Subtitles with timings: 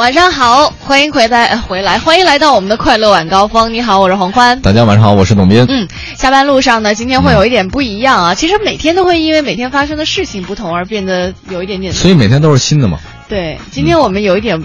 [0.00, 3.74] 晚上好，欢迎回来，呃回来，欢迎来到我们的快乐晚高峰。
[3.74, 4.58] 你好，我是黄欢。
[4.62, 5.66] 大家晚上好，我是董斌。
[5.68, 8.34] 嗯，下班路上呢，今天会有一点不一样啊。
[8.34, 11.92] 其实每天都会因为每天发生的事情不同而变得有一点点。
[11.92, 12.98] 所以每天都是新的嘛。
[13.28, 14.58] 对，今天我们有一点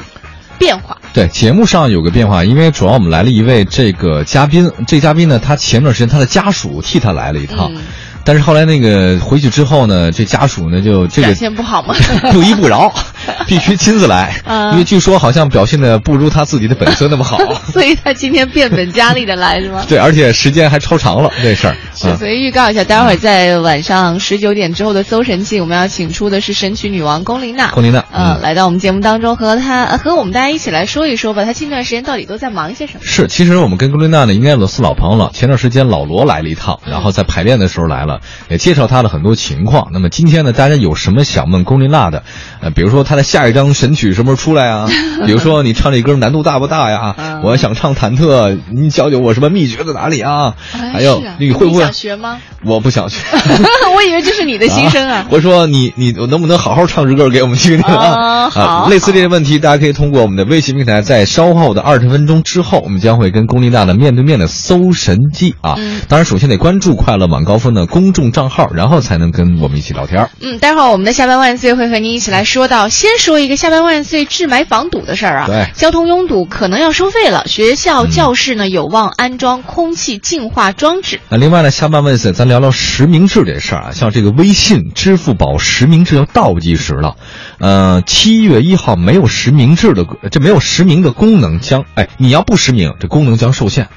[0.57, 0.97] 变化。
[1.11, 7.73] 对，节目上有个变化，因为主要我们来了一位这个嘉宾，这嘉宾呢，他前段时间他的家属替他来了一趟。
[7.75, 7.81] 嗯
[8.27, 11.93] 但是后来那个回去之后呢，这家属呢就这个表现不好嘛
[12.33, 12.91] 不依不饶，
[13.47, 17.37] 必须亲自来，啊因为据说好像表现的不如他自己的本色那么好。
[17.71, 19.83] 所以他今天变本加厉的来是吗？
[19.89, 21.75] 对，而且时间还超长了这事儿。
[21.95, 27.71] 是，嗯所以预告一下，待会儿在晚上十九点之后的搜神记，我们要请出的是神曲女王龚琳娜。
[27.71, 32.99] 龚琳娜呃，嗯来到我们节目当中，和她呃和我们大家一起来说一说吧，她近段时间到底都在忙些什么？
[33.03, 35.31] 是，其实我们跟龚琳娜呢，应该有是老朋友了。
[35.33, 39.89] 前段时间老罗来了一趟，然后在排练的时候来了，也介绍她的很多情况。
[39.91, 42.23] 那么今天呢，大家有什么想问龚琳娜的？
[42.61, 44.87] 呃，比如说她的下一张神曲什么时候出来啊？
[45.25, 47.15] 比如说你唱这歌难度大不大呀？
[47.17, 50.55] 嗯我想唱忐忑，你教教我什么秘诀在哪里啊？
[50.73, 51.93] 哎还有你会不会想？
[51.93, 52.39] 学吗？
[52.65, 53.19] 我不想学。
[53.95, 55.25] 我以为这是你的心声啊。
[55.31, 58.49] 我说你你能不能好好唱支歌给我们听听啊？
[58.55, 65.75] 啊，类似这些问题，大家可以通过我们的微信平台，在稍后的二十分钟之后，我们将会跟龚琳娜的面对面的搜神记啊。
[65.77, 70.29] 嗯当然，首先得关注快乐晚高峰的公众账号，然后才能跟我们一起聊天。
[70.41, 75.45] 嗯，待会儿我们的下班万岁会和您一起来说到，先说一个下班万岁治霾防堵的事儿啊。
[75.45, 81.19] 对交通拥堵可能要收费了，学校、教室呢有望安装空气净化装置。
[81.29, 87.15] 那另外呢，下半万岁咱聊聊实名制这事儿啊，像这个微信、支付宝实名制要倒计时了，
[87.59, 93.87] 呃，七月一号没有实名制的，这没有实名的功能将，哎，你要不实名，这功能将受限。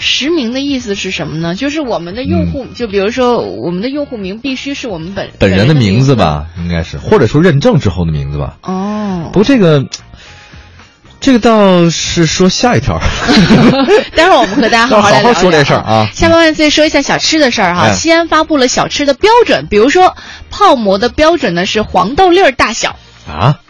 [0.00, 1.54] 实名的意思是什么呢？
[1.54, 8.56] 就是我们的用户，就比如说我们的用户名必须是我们本嗯本人人的名名字吧，应该是，或者说认证之后的名字吧。
[8.62, 9.84] 哦不，过这个，
[11.20, 12.98] 这个倒是说下一条。
[14.16, 17.82] 待会儿我们和大家好好 说这事儿啊下班万岁，说一下小吃的事儿哈。
[17.88, 20.16] 哎西安发布了小吃的标准，比如说
[20.50, 22.96] 泡馍的标准呢是黄豆粒儿大小。
[23.28, 23.60] 啊，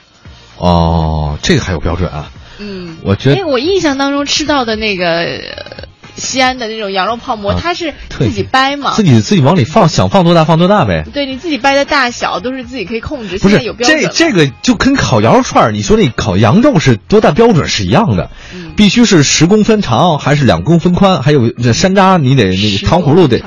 [0.57, 2.31] 哦，这个还有标准啊？
[2.63, 11.05] 嗯，我觉得因为我印象当中吃到的那个呃西安的那种羊肉泡馍，啊它是自己掰嘛，自己自己往里放，想放多大放多大呗。
[11.13, 21.23] 对你自己掰的大小都是自己可以控制，不是现在有标准这这个就跟烤羊肉串儿，你说那烤羊肉是多大标准是一样的，嗯必须是十公分长还是两公分宽？
[21.23, 23.43] 还有这山楂你得那个糖葫芦得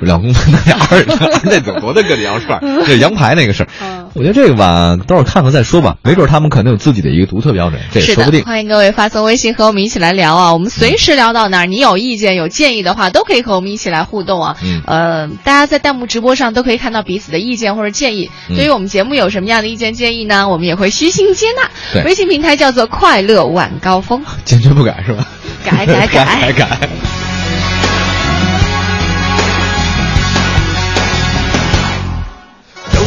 [0.00, 2.62] 两公分，那得二那得多大个羊肉串儿？
[2.86, 3.66] 这羊排那个是。
[3.80, 8.42] 嗯我觉得这个吧，等会儿看看再说吧，没准他们可能有自己的一个独特标准，这也是说不定，。
[8.46, 10.54] 欢迎各位发送微信和我们一起来聊啊！
[10.54, 14.56] 我们随时聊到哪儿，你有意见、有建议的话，都可以和我们一起来互动啊。
[14.64, 18.30] 嗯呃，大家在弹幕直播上都可以看到彼此的意见或者建议。
[18.48, 20.48] 嗯对于我们节目有什么样的意见建议呢？
[20.48, 21.68] 我们也会虚心接纳。
[21.92, 25.26] 对微信平台叫做“快乐晚高峰坚决不改是吧？
[25.62, 26.78] 改改改改改。
[26.80, 27.25] 都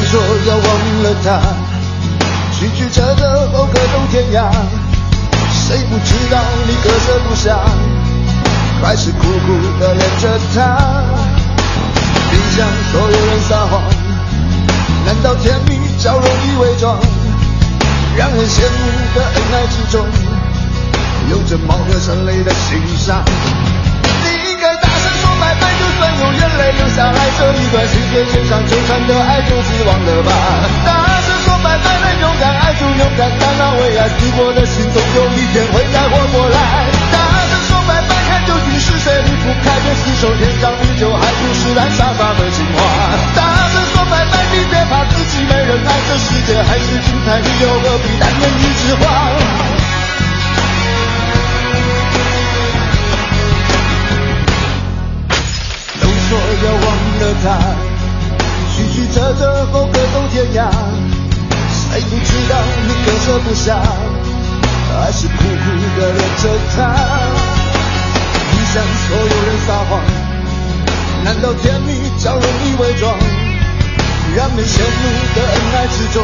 [0.09, 0.66] 说要忘
[1.03, 1.40] 了他，
[2.58, 4.50] 曲曲折折后各走天涯。
[5.52, 7.59] 谁不知道你割舍不下，
[8.81, 11.03] 还是苦苦的恋着他。
[12.31, 13.84] 别向所有人撒谎，
[15.06, 16.97] 难道甜蜜较容易伪装？
[18.18, 20.08] 让人羡慕的恩爱之中，
[21.30, 23.24] 有着貌合神离的心伤。
[26.19, 30.31] 有眼泪流下来，这一段心血线上纠缠的爱就此忘了吧。
[30.85, 30.91] 大
[31.24, 36.59] 声说拜拜，能勇敢爱就勇敢，但那为爱死过的心，总有一天会再活过来。
[37.12, 42.84] 大声说拜拜，看究竟是谁离不开，别厮守天长地久，还不是烂傻傻的情话。
[43.35, 43.41] 大
[43.72, 49.69] 声说拜拜，你别怕自己没人爱，这世界还是精彩，你又何必单恋一枝花？
[56.29, 56.85] 说要忘
[57.19, 57.57] 了他，
[58.75, 60.69] 曲曲折折后各走天涯。
[61.72, 62.53] 谁不知道
[62.85, 63.81] 你割舍不下，
[64.94, 65.66] 还是苦苦
[66.00, 66.43] 的恋着
[66.76, 66.78] 他。
[68.52, 68.73] 你向
[69.08, 69.99] 所有人撒谎，
[71.23, 73.11] 难道甜蜜较容易伪装？
[74.35, 75.02] 让人羡慕
[75.34, 76.22] 的恩爱之中，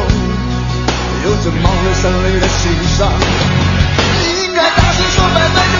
[1.24, 3.10] 有着貌合神离的心伤。
[3.10, 5.75] 你应该大声说拜拜，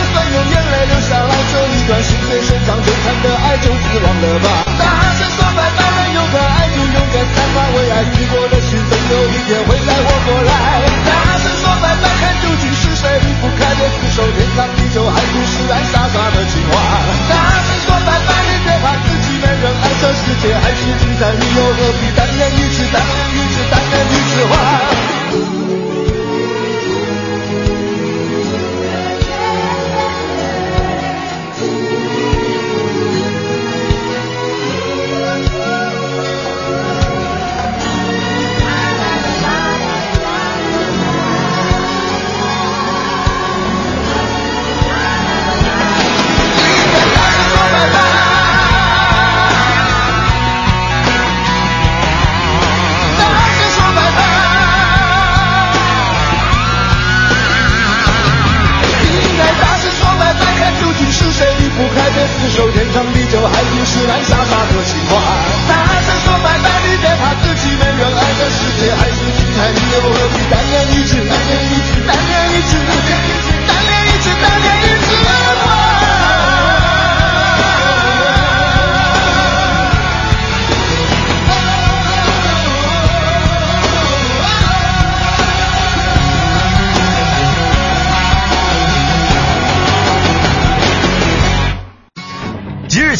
[1.86, 4.48] 段心血深长纠缠的爱就此忘了吧。
[4.74, 10.82] 大声说拜拜，能勇敢爱就勇敢，散发为爱死过的心，总有一天会再活过来。
[11.06, 16.74] 大声说拜拜，看究竟是谁离不开，别厮守天长地久，还不是爱傻傻的情话。
[17.30, 25.05] 大声说拜拜，你别怕自己没人爱，这世界还是精彩，你又何必单恋一次，单恋一次，单恋一次花？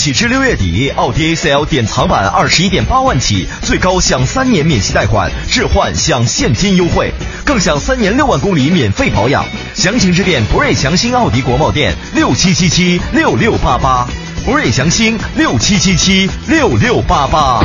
[0.06, 7.11] 起至六月底，奥迪 A4L 典藏版二十一点八万起，最高享三年免息贷款，置换享现金优惠，
[7.44, 9.44] 更享三年六万公里免费保养。
[9.75, 14.06] 详情致电博瑞祥兴奥迪国贸店六七七七六六八八，
[14.44, 17.61] 博瑞祥兴六七七七六六八八。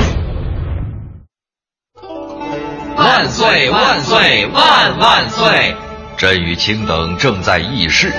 [2.97, 5.75] 万岁万岁万万岁！
[6.17, 8.11] 朕与卿等正在议事，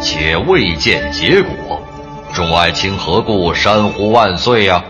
[0.00, 1.83] 且未见结果。
[2.34, 4.82] 众爱卿何故山呼万岁呀、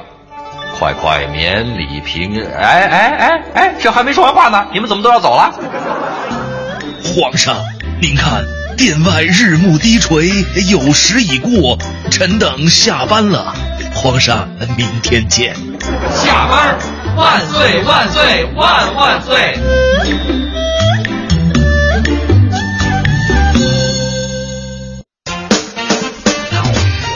[0.79, 2.43] 快快免礼平。
[2.43, 5.53] 哎哎哎哎，这还没说完话呢，你们怎么都要走了？
[7.05, 7.55] 皇上，
[8.01, 8.43] 您看，
[8.79, 11.77] 殿外日暮低垂，酉时已过，
[12.11, 13.55] 臣等下班了。
[13.95, 14.49] 皇上，
[14.79, 15.55] 明天见。
[16.15, 16.79] 下班！
[17.15, 19.59] 万岁万岁万万岁！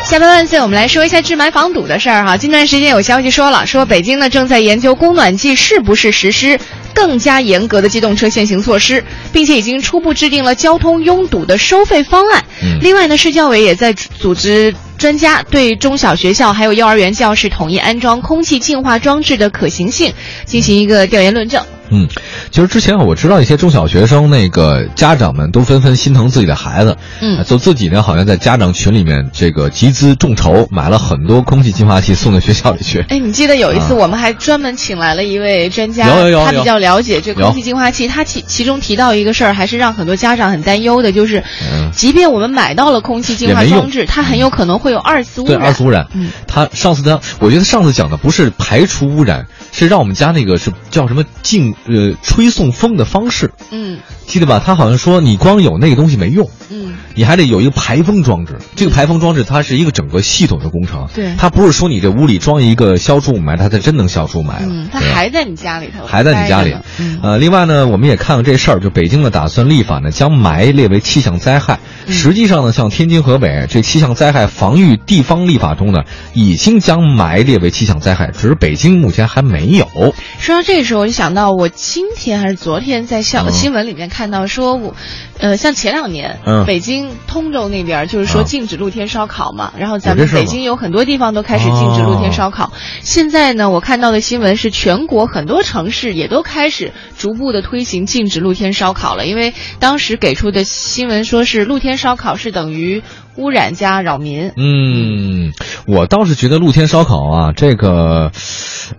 [0.09, 0.59] 下班万岁！
[0.59, 2.35] 我们来说一下治霾防堵的事儿哈。
[2.35, 6.59] 近段时间有消息说了，说北京呢正在研究供暖季是不是实施
[6.95, 12.43] 更加严格的机动车限行措施，并且已经初步制定了交通拥堵的收费方案。
[12.63, 20.15] 嗯另外呢，市教委也在组织专家对中小学校还有幼儿园教室统一安装空气净化装置的可行性
[20.47, 21.63] 进行一个调研论证。
[21.91, 22.09] 嗯，
[22.51, 27.39] 其实之前我知道一些中小学生，那个家长们都纷纷心疼自己的孩子，嗯。
[27.39, 33.05] 呃就自己呢好像在家长群里面这个集资众筹，买了很多空气净化器送到学校里去。
[33.09, 33.97] 哎，你记得有一次啊。
[33.97, 38.07] 我们还专门请来了一位专家，有有有有他比较了解这空气净化器。
[38.07, 41.43] 他其其中提到一个事儿，还是让很多家长很担忧的，就是，
[41.73, 41.91] 嗯。
[41.93, 45.55] 即便我们买到了空气净化装置，它很有可能会有二次污染。
[45.55, 45.67] 对染。
[45.67, 46.31] 二次污染，嗯。
[46.47, 53.99] 他上次他，我觉得上次讲的不是排除污染，是让我们家那个是叫什么净呃吹送风的方式，嗯。
[54.27, 54.63] 记得吧？
[54.63, 56.97] 他好像说你光有那个东西没用，嗯。
[57.15, 58.59] 你还得有一个排风装置。
[58.77, 61.35] 这个排风装置它是一个整个系统的工程，对。
[61.39, 64.67] 它不是说你这屋里装一个消除雾霾，它才真能消除雾霾了。
[64.69, 66.77] 嗯，它还在你家里头，还在你家里。
[67.23, 71.81] 呃，另外呢，我们也看了这事儿，就北京呢打算立法呢，将霾列为气象灾害。
[72.07, 72.13] 嗯。
[72.13, 76.03] 实际上呢，像天津、河北这气象灾害防御地方立法中呢，
[76.35, 80.15] 已经将霾列为气象灾害，只是北京目前还没有。
[80.39, 83.53] 说到这时候，我就想到我今天还是昨天在校、嗯。
[83.53, 84.95] 新闻里面看到说我，
[85.39, 86.65] 呃，像前两年，嗯。
[86.65, 92.73] 北京通州那边就是说啊禁止露天烧烤嘛，然后咱们北京有很多地方都开始禁止露天烧烤。
[93.03, 103.03] 现在呢，我看到的新闻是全国很多城市也都开始逐步的推行禁止露天烧烤了，因为当时给出的新闻说是露天烧烤是等于
[103.39, 104.53] 污染加扰民。
[104.57, 105.53] 嗯，
[105.87, 108.33] 我倒是觉得露天烧烤啊，这个，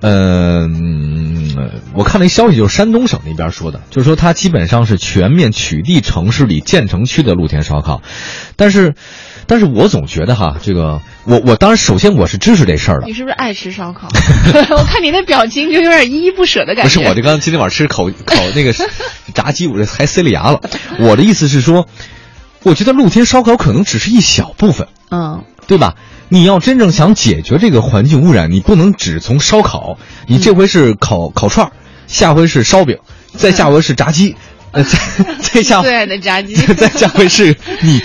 [0.01, 8.01] 呃，嗯我看了一消息，就是山东省那边说的，就是说它基本上是全面取缔城市里建成区的露天烧烤，
[8.55, 8.95] 但是，
[9.45, 14.07] 但是我总觉得哈，这个我我当然首先我是支持这事儿的你，是不是爱吃烧烤？
[14.69, 16.83] 我看你那表情就有点依依不舍的感觉。
[16.83, 18.73] 不是我这刚今天晚上吃烤烤那个
[19.33, 20.61] 炸鸡，我这还塞了牙了。
[20.99, 21.87] 我的意思是说，
[22.63, 24.87] 我觉得露天烧烤可能只是一小部分。
[25.11, 25.43] 嗯。
[25.67, 25.93] 对吧？
[26.29, 31.73] 你要真正想解决这个环境污染，你不能只从烧烤，你这回是烤、烤串儿，
[32.07, 32.97] 下回是烧饼，
[33.37, 34.35] 再下回是炸鸡，
[34.71, 34.97] 呃，再
[35.41, 38.01] 再下最爱的炸鸡 再下回是你。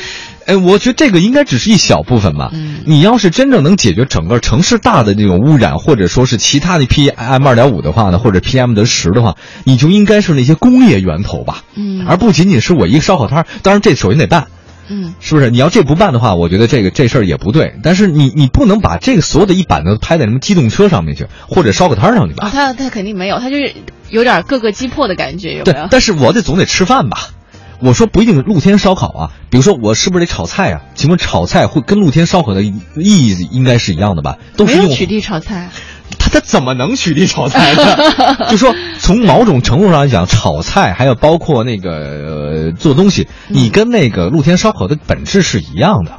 [0.47, 2.51] 哎，我觉得这个应该只是一小部分吧。
[2.53, 13.47] 嗯你要是真正能解决整个城市大的这种污染，或者说是其他的 PM 二点五的话呢，或者 PM 的十的话，你就应该是那些工业源头吧，嗯而不仅仅是我一个烧烤摊儿。
[13.63, 14.49] 当然，这首先得办。
[14.87, 15.49] 嗯是不是？
[15.49, 17.73] 你要这不办的话，我觉得这个这事儿也不对。
[17.83, 22.49] 但是你你不能把这个所有的一板子拍在什么机动车上面去，或者烧烤摊上去吧？
[22.49, 23.73] 哦，他他肯定没有，他就是
[24.11, 25.85] 有点各个击破的感觉，有没有，？
[25.85, 27.31] 对但是我得总得吃饭吧。
[27.81, 30.81] 我说不一定露天烧烤啊，比如说我是不是得炒菜啊？
[30.95, 34.39] 请问炒菜会跟露天烧烤的意义应该是一样的吧？
[34.57, 35.71] 都是用取缔炒菜。
[36.19, 38.49] 他他怎么能取缔炒菜呢？
[38.51, 46.13] 就说从某种程度上来讲，炒菜还有包括那个、呃、做东西，你跟那个露天烧烤的本质是一样的。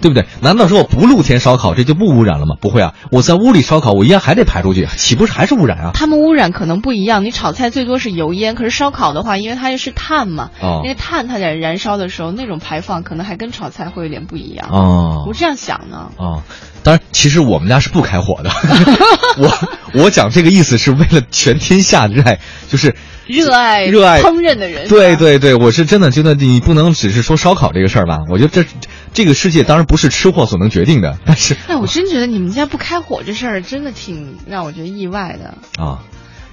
[0.00, 0.26] 对不对？
[0.40, 2.56] 难道说我不露天烧烤这就不污染了吗？
[2.60, 5.90] 不会啊，我在屋里烧烤，我烟还得排出去，岂不是还是污染啊？
[5.94, 14.68] 他们污染可能不一样，你炒菜最多是油烟，可是烧烤的话，因为它又是碳嘛，哦那个碳它在燃烧的时候，那种排放可能还跟炒菜会有点不一样。
[14.70, 16.10] 哦我这样想呢。
[16.16, 16.42] 哦，
[16.82, 18.50] 当然，其实我们家是不开火的。
[19.38, 22.94] 我我讲这个意思是为了全天下热爱，就是
[23.26, 28.18] 热爱热爱烹饪的人，对，对对，我是真的觉得你不能只是说烧烤这个事儿吧。
[28.28, 28.64] 我觉得这
[29.14, 35.98] 这个世界当然不是吃货所能决定的，但是哎，我真觉得你们家不开火这事儿真的挺让我觉得意外的，啊，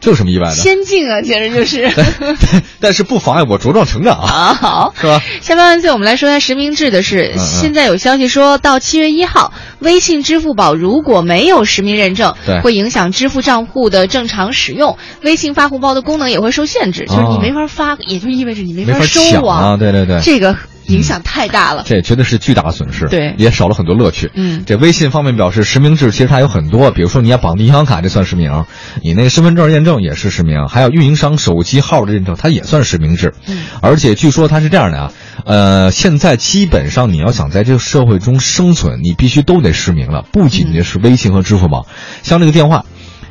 [0.01, 0.55] 这有什么意外的？
[0.55, 1.89] 先进啊，简直就是。
[2.81, 5.21] 但是不妨碍我茁壮成长啊，啊，好，是吧？
[5.41, 7.33] 下班万岁，我们来说一下实名制的事。
[7.35, 14.97] 嗯嗯现在有消息说到七月一号，微信、支付宝如果没有实名认证对，会影响支付账户的正常使用。
[15.21, 20.55] 微信发红包的功能也会受限制，就是你哦没法发，也就意味着你没没法收抢啊，对对对，这个
[20.89, 21.83] 影响太大了。
[21.85, 24.31] 这绝对是巨大的损失，对也少了很多乐趣。
[24.33, 28.65] 嗯这微信方面表示，实名制其实它有很多，比如说你要绑定银行卡，这算实名；
[29.03, 33.33] 你那个身份证验证也是实名，还有运营商手机号的认证，它也算实名制。
[33.47, 35.11] 嗯而且据说它是这样的啊，
[35.45, 41.85] 呃，现在基本上你要想在这个社会中生存，你必须都得实名了，不仅仅是微信和支付宝，
[42.23, 42.85] 像这个电话。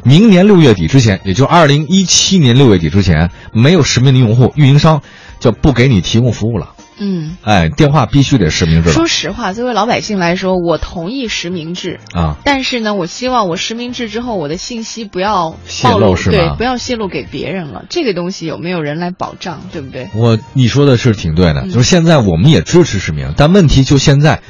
[0.04, 5.02] 明年六月底之前，也就二零一七年六月底之前，没有实名的用户，运营商
[5.40, 6.68] 就不给你提供服务了。
[6.98, 12.00] 嗯，哎，电话必须得实名制说实话，作为老百姓来说，我同意实名制。
[12.12, 12.36] 啊。
[12.44, 17.84] 但是呢，我希望我实名制之后，我的信息不要泄露，是吧对，不要泄露给别人了。
[17.88, 20.08] 这个东西有没有人来保障，对不对？
[20.14, 24.40] 我你说的是挺对的，嗯就是现在我们也支持实名，但问题就现在，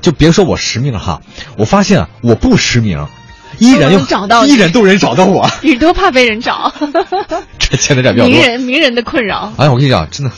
[0.00, 1.22] 就别说我实名了哈，
[1.56, 3.06] 我发现啊，我不实名，
[3.58, 6.72] 依然都有能找到你依然都有人找到我， 你多怕被人找，
[7.58, 8.40] 这现在这比较名。
[8.42, 9.52] 人名人的困扰。
[9.56, 10.32] 哎，我跟你讲，真的，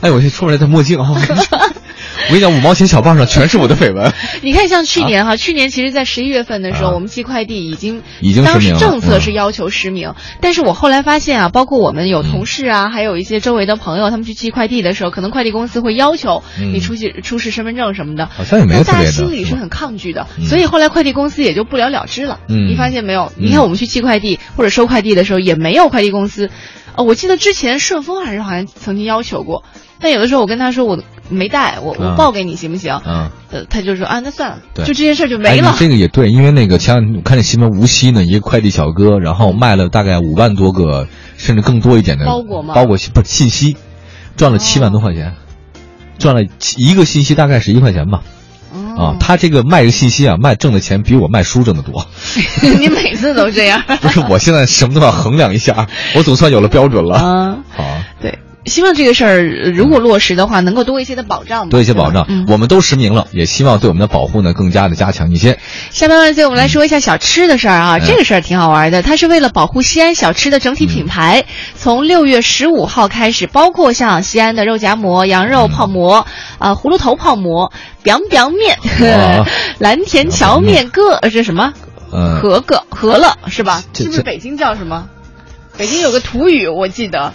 [0.00, 1.08] 哎，我先出来戴墨镜啊，
[2.28, 4.12] 我跟你讲五毛钱小报上全是我的绯闻。
[4.42, 22.38] 你看，像去年哈，去年其实，在十一月份的时候，啊我们寄快递已经已经当时政策嗯是要求实名，但是我后来发现啊，包括我们有同事啊，还有一些周围的朋友，他们去寄快递的时候，可能快递公司会要求嗯你出示出示身份证什么的，好像也没有但大家心里是很抗拒的，嗯所以后来快递公司也就不了了之了。
[22.48, 23.32] 嗯你发现没有？
[23.36, 26.50] 嗯你看我们去寄快递或者收快递的时候，也没有快递公司。
[26.96, 29.64] 哦，我记得之前顺丰还是好像曾经要求过，
[30.00, 33.00] 但有的时候我跟他说我没带，我我嗯报给你行不行？
[33.06, 35.74] 嗯，呃，他就说啊，那算了，对就这件事就没了。
[35.78, 41.06] 这个也对，因为那个前两天我看见新闻，无锡呢一个快递小哥，然后卖了大概五万多个，
[41.36, 43.76] 甚至更多一点的包裹吗包裹信不是信息，
[44.36, 45.34] 赚了七万多块钱，
[46.18, 46.42] 赚了
[46.76, 48.22] 一个信息大概是一块钱吧。
[48.72, 52.06] 啊哦，他这个卖个信息啊，卖挣的钱比我卖书挣的多。
[52.78, 53.82] 你每次都这样。
[54.00, 57.16] 不是，我现在什么都要衡量一下，我总算有了标准了。
[57.16, 57.84] 啊，好，
[58.20, 62.26] 对，希望这个事儿呃如果落实的话，能够多一些的保障，多一些保障。
[62.28, 62.46] 嗯。
[62.48, 65.58] 我们都实名了，也希望对我们的保护呢更加的加强一些。
[65.90, 69.02] 下半万岁，我们来说一下小吃的事儿啊，嗯这个事儿挺好玩的。
[69.02, 76.26] 它是为了保护西安小吃的整体品牌，从六月十五号开始，包括像西安的肉夹馍、羊肉泡馍、
[76.58, 77.72] 啊、葫芦头泡馍、
[78.04, 78.78] biang biang 面
[79.38, 79.46] 哇、
[79.78, 81.72] 蓝田荞面各，呃，这什么？
[82.12, 83.82] 呃，和个和了是吧？
[83.94, 85.08] 是不是北京叫什么？
[85.78, 87.32] 北京有个土语，我记得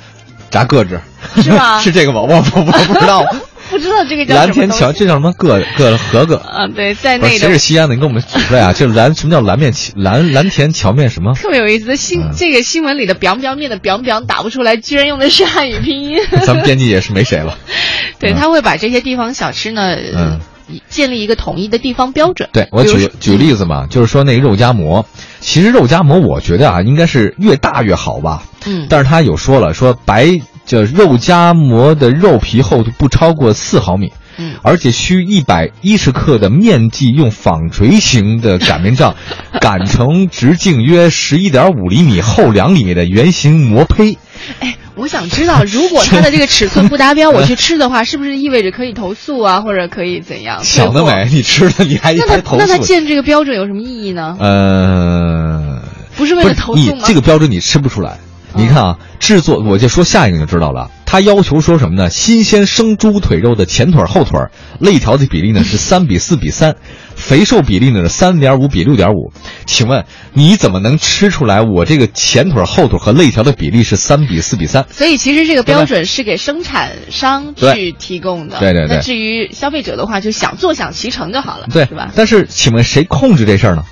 [0.55, 0.99] 炸个子
[1.41, 2.21] 是吧 是这个吗？
[2.21, 3.23] 我我我不知道。
[3.67, 4.99] 不知道这个叫蓝田荞，什么东西。
[4.99, 6.37] 这叫什么个个合个？
[6.37, 7.95] 啊，对，在那个谁是西安的？
[7.95, 8.73] 你给我们指出来啊！
[8.73, 11.33] 这蓝什么叫蓝面荞蓝蓝田桥面什么？
[11.33, 16.19] 特别有意思的新、嗯这个新闻里的 biang biang 面的 biang biang 打不出来，居然用的是汉语拼音。
[16.45, 17.57] 咱们编辑也是没谁了。
[18.19, 20.39] 对，嗯他会把这些地方小吃呢，嗯
[20.87, 22.47] 建立一个统一的地方标准。
[22.53, 25.07] 对我举举例子嘛，就是说那个肉夹馍，
[25.39, 28.43] 其实肉夹馍我觉得啊，应该是越大越好吧。
[28.65, 30.27] 嗯，但是他有说了，说白
[30.65, 34.11] 这肉夹馍的肉皮厚度不超过四毫米。
[34.37, 39.15] 嗯而且需一百一十克的面剂用纺锤形的擀面杖
[39.61, 44.17] 擀成直径约十一点五厘米、厚两厘米的圆形馍胚。
[44.59, 50.59] 哎，我想知道，如果它的这个尺寸不达标， 我去吃的话，是不是意味着可以投诉啊，或者可以怎样？
[50.65, 51.29] 想得美！
[51.31, 52.77] 你吃了你还那他那他？
[52.79, 54.35] 建这个标准有什么意义呢？
[54.41, 55.81] 呃，
[56.17, 57.03] 不是为了投诉吗？
[57.05, 58.17] 这个标准你吃不出来。
[58.57, 60.89] 你看啊，制作我就说下一个你就知道了。
[61.05, 62.09] 他要求说什么呢？
[62.09, 64.39] 新鲜生猪腿肉的前腿后腿
[64.79, 66.75] 肋条的比例呢是 三比四比三，
[67.15, 69.31] 肥瘦比例呢是三点五比六点五。
[69.65, 74.85] 请问你怎么能吃出来我这个前腿后腿和肋条的比例是三比四比三？
[74.89, 78.59] 所以其实这个标准是给生产商去提供的。
[78.59, 82.11] 对对对那至于消费者的话，就想坐享其成就好了，对，是吧？
[82.15, 83.83] 但是请问谁控制这事儿呢？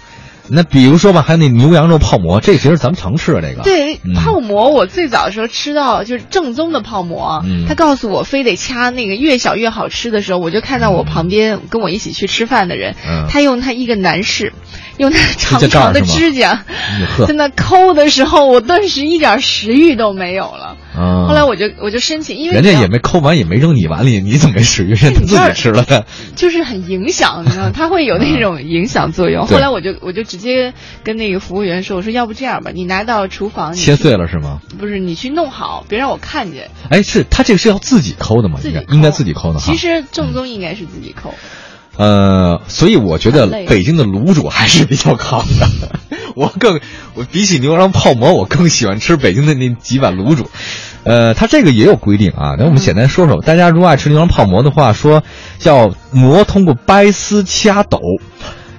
[0.50, 3.64] 那比如说吧，还有那牛羊肉泡馍，这其实咱们常吃的这个。
[3.64, 14.54] 对嗯泡馍，我最早的时候吃到就是正宗的泡馍，嗯他告诉我非得掐那个越小越好吃的时候，我就看到我旁边跟我一起去吃饭的人，嗯他用他一个男士，
[14.98, 16.64] 用那长长的指甲
[17.28, 20.78] 在那抠的时候，我顿时一点食欲都没有了。
[20.96, 24.94] 啊，后来我就我就申请，因为人家也没抠完，也没扔你碗里，你怎么没食欲？
[24.94, 26.06] 人家自己吃了的。
[26.36, 29.48] 就是很影响，你知道吗，它会有那种影响作用。
[29.48, 30.74] 后来我就我就直接
[31.04, 34.60] 跟那个服务员说，我说要不这样吧，你拿到厨房，切碎了是吗？
[34.78, 36.70] 不是你去弄好，别让我看见。
[36.90, 38.60] 哎，是他这个是要自己抠的吗？
[38.62, 39.60] 自己应该应该自己抠的。
[39.60, 41.34] 其实正宗应该是自己抠。
[41.98, 45.68] 呃，所以我觉得北京的卤煮还是比较扛的。
[46.36, 46.80] 我更
[47.14, 50.50] 我比起牛羊泡馍，我更喜欢吃北京的那几碗卤煮。
[51.04, 53.42] 呃，它这个也有规定啊，那我们简单说说。
[53.42, 55.22] 大家如果爱吃牛羊泡馍的话，说
[55.60, 58.00] 叫馍通过掰丝掐抖。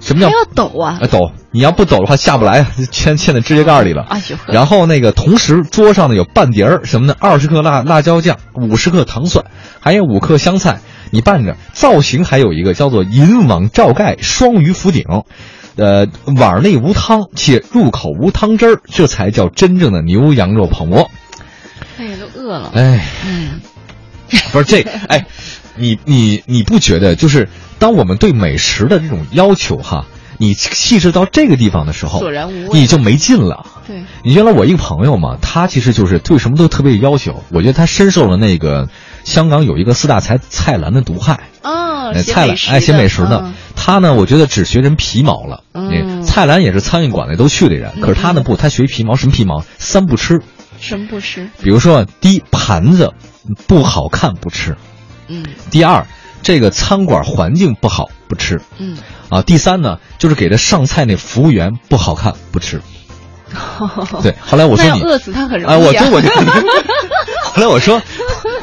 [0.00, 4.04] 什么叫要抖啊呃抖，你要不抖的话下不来， 嵌嵌在指甲盖里了。
[4.48, 7.14] 然后那个同时桌上呢有半碟儿什么呢？
[7.20, 9.46] 二十克辣辣椒酱，五十克糖蒜，
[9.80, 10.80] 还有五克香菜。
[11.14, 15.04] 你拌着，造型还有一个叫做银网罩盖双鱼福鼎，
[15.76, 21.08] 呃，碗内无汤且入口无汤汁儿，这才叫真正的牛羊肉泡馍。
[21.98, 22.72] 哎呀，都饿了。
[22.74, 23.60] 哎，嗯，
[24.50, 25.26] 不是这，哎，
[25.76, 30.06] 你你你不觉得就是当我们对美食的这种要求哈，
[30.38, 33.64] 你细致到这个地方的时候，索然无味你就没劲了。
[33.86, 37.44] 对，你原来我一个朋友嘛，他其实就是对什么都特别有要求。
[37.50, 38.88] 我觉得他深受了那个
[39.24, 41.40] 香港有一个四大才菜篮的毒害。
[41.62, 45.64] 哦，蔡澜哎，写美食的，嗯他呢，我觉得只学人皮毛了。
[45.72, 49.64] 嗯哎蔡澜也是苍蝇馆子都去的人，可是他呢不，他学皮毛，什么皮毛？
[49.78, 50.40] 三不吃。
[50.80, 51.48] 什么不吃？
[51.62, 53.12] 比如说，第一，盘子
[53.66, 54.72] 不好看不吃；
[55.28, 56.06] 嗯第二，
[56.42, 58.98] 这个餐馆环境不好不吃；嗯，
[59.30, 62.82] 啊，第三呢，就是给他上菜那服务员不好看不吃。
[64.22, 66.28] 对，后来我说你饿死他很容易啊，我啊就我就
[67.54, 68.02] 后来我说，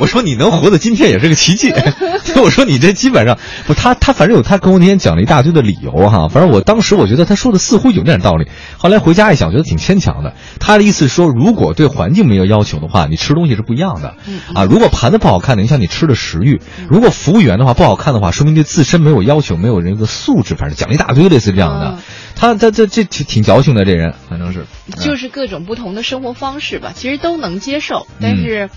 [0.01, 1.71] 我说你能活到今天也是个奇迹。
[2.43, 3.37] 我说你这基本上
[3.67, 8.49] 不，他他反正有他跟我那天讲了一大堆的理由哈，反正我当时我觉得他说的似乎有点道理。
[8.79, 10.33] 后来回家一想，觉得挺牵强的。
[10.59, 14.15] 他的意思是说，如果对环境没有要求的话，你吃东西是不一样的。
[14.55, 16.57] 啊，如果盘子不好看的，影响你吃的食欲；
[16.89, 21.95] 如果服务员的话不好看的话，说明对自身没有要求，没有人个素质，反正讲了一大堆类似这样的。
[21.97, 21.97] 嗯
[22.33, 24.65] 他他这这挺挺矫情的这人，反正是。
[24.99, 28.69] 就是各种不同的生活方式吧，其实都能接受，但是，嗯，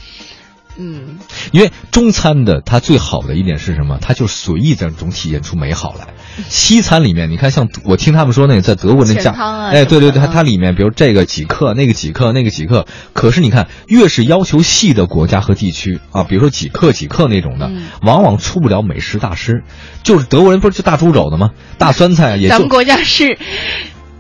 [1.53, 3.99] 因为中餐的它最好的一点是什么？
[4.01, 6.09] 它就随意这种体现出美好来。
[6.49, 12.87] 西餐里面，你看像我听他们说那个在德国那家，啊哎，对对对，它里面比如这个几克，那个几克，那个几克。
[13.13, 19.63] 可是你看，越是要求细的国家和地区啊，比如说几克几克那种的，嗯往往出不了美食大师。
[20.03, 21.53] 就是德国人不是就大猪肘子吗？
[21.79, 22.49] 大酸菜也就。
[22.49, 23.39] 咱们国家是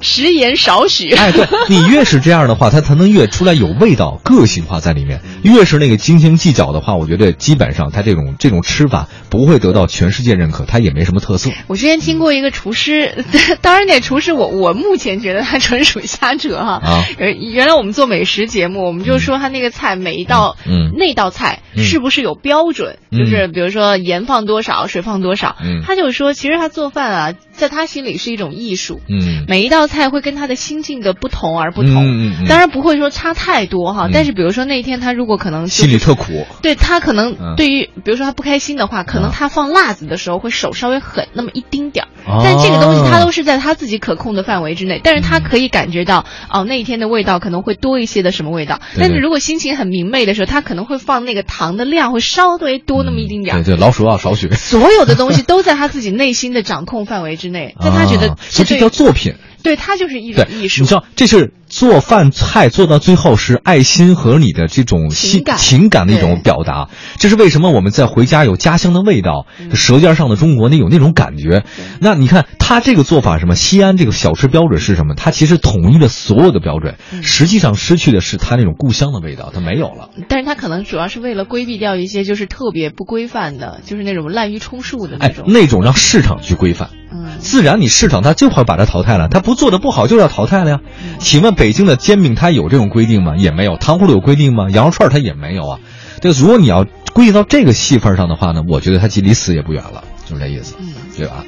[0.04, 1.10] 食盐少许。
[1.10, 5.20] 哎，对 你越是这样的话，它才能越出来有味道、个性化在里面。
[5.42, 11.50] 越是那个斤斤计较的话，我觉得基本上它这种这种吃法不会得到全世界认可，它也没什么特色。
[11.66, 13.24] 我之前听过一个厨师，
[13.60, 16.80] 当然那厨师我我目前觉得他纯属瞎扯哈。
[16.84, 22.98] 啊呃原来我们做美食节目，我们就说他那个菜每一道，嗯那道菜嗯是不是有标准？
[23.10, 25.56] 嗯就是比如说盐放多少，水放多少。
[25.62, 29.00] 嗯他就说，其实他做饭啊，在他心里是一种艺术。
[29.08, 34.06] 嗯每一道菜会跟他的心境的不同而不同，嗯嗯嗯当然不会说差太多哈。
[34.06, 36.46] 嗯但是比如说那一天他如果可能、就是、心里特苦。
[36.62, 53.62] 对他可能嗯对于，比如说他不开心的话，可能啊他放辣子的时候会手稍微狠那么一丁点儿，哦但这个东西他都是在他自己可控的范围之内，但是他可以感觉到哦那一天的味道可能会多一些的什么味道，但是如果心情很明媚的时候，他可能会放那个糖的量会稍微多那么一丁点儿。
[53.62, 54.50] 对对，老鼠药少许。
[54.50, 59.34] 所有的东西都在他自己内心的掌控范围之内，但他觉得啊所以这叫作品。
[59.64, 60.82] 对他就是一对种，艺术。
[60.82, 66.88] 你知道，这是做饭菜做到最后是爱心和你的这种心情感情感的一种表达。
[67.18, 71.64] 这是为什么我们在回家有家乡的味道，嗯《舌尖上的中国》那有那种感觉。
[72.00, 73.56] 那你看他这个做法是什么？
[73.56, 75.16] 西安这个小吃标准是什么？
[75.16, 80.10] 他其实统一了所有的标准，嗯实际上失去的是他那种故乡的味道，他没有了。
[80.28, 86.90] 但是他可能主要是为了规避掉一些就是特别不规范的，就是那种滥竽充数的那哎种。，那种让市场去规范。
[87.16, 90.80] 嗯，自然你市场它就会把它淘汰了，它不做的不好就要淘汰了呀。
[91.20, 93.34] 请问北京的煎饼它有这种规定吗？
[93.36, 93.76] 也没有。
[93.76, 94.68] 糖葫芦有规定吗？
[94.70, 95.78] 羊肉串它也没有啊。
[96.20, 101.44] 这个如果你要归结到这个戏份上的话呢，我觉得它距离死也不远了，就是这意思，嗯对吧？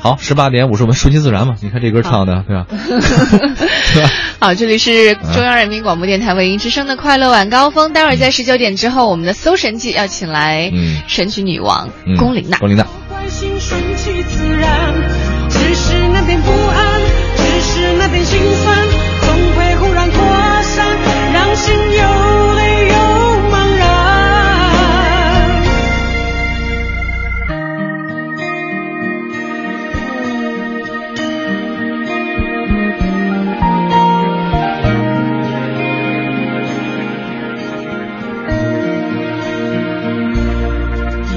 [0.00, 1.54] 好，十八点五十，我们顺其自然嘛。
[1.60, 2.66] 你看这歌唱的，对吧？
[3.94, 4.10] 对吧？
[4.38, 7.92] 好，这里是中央人民广播电台文艺之声的快乐晚高峰。
[7.92, 12.56] 待会儿在十九点之后，我们的搜神记要请来嗯神曲女王嗯龚琳娜。
[12.58, 12.86] 龚琳娜。
[13.08, 14.94] 关心顺其自然，
[15.50, 16.50] 只是难免不
[21.60, 22.00] 心又
[22.54, 22.94] 累又
[23.50, 23.84] 茫然。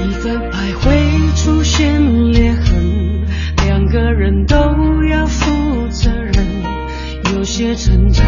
[0.20, 0.82] 份爱会
[1.36, 2.64] 出现裂痕，
[3.66, 4.56] 两个人都
[5.10, 6.34] 要负责任。
[7.34, 8.24] 有些成长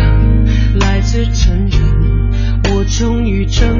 [0.80, 1.75] 来自承认，我终
[3.28, 3.75] 于挣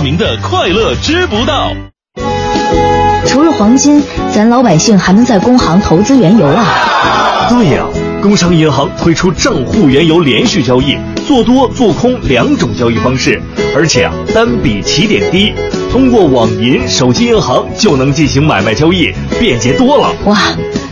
[0.00, 1.72] 同享大明的快乐知不道。
[3.26, 7.46] 除了黄金，咱老百姓还能在工行投资原油啊。
[7.50, 7.84] 对呀、
[8.22, 13.40] 工商银行推出账户原油连续交易，做多做空两种交易方式，
[13.76, 15.52] 而且啊单笔起点低，
[15.92, 20.10] 通过网银、手机银行就能进行买卖交易，便捷多了。
[20.24, 20.38] 哇，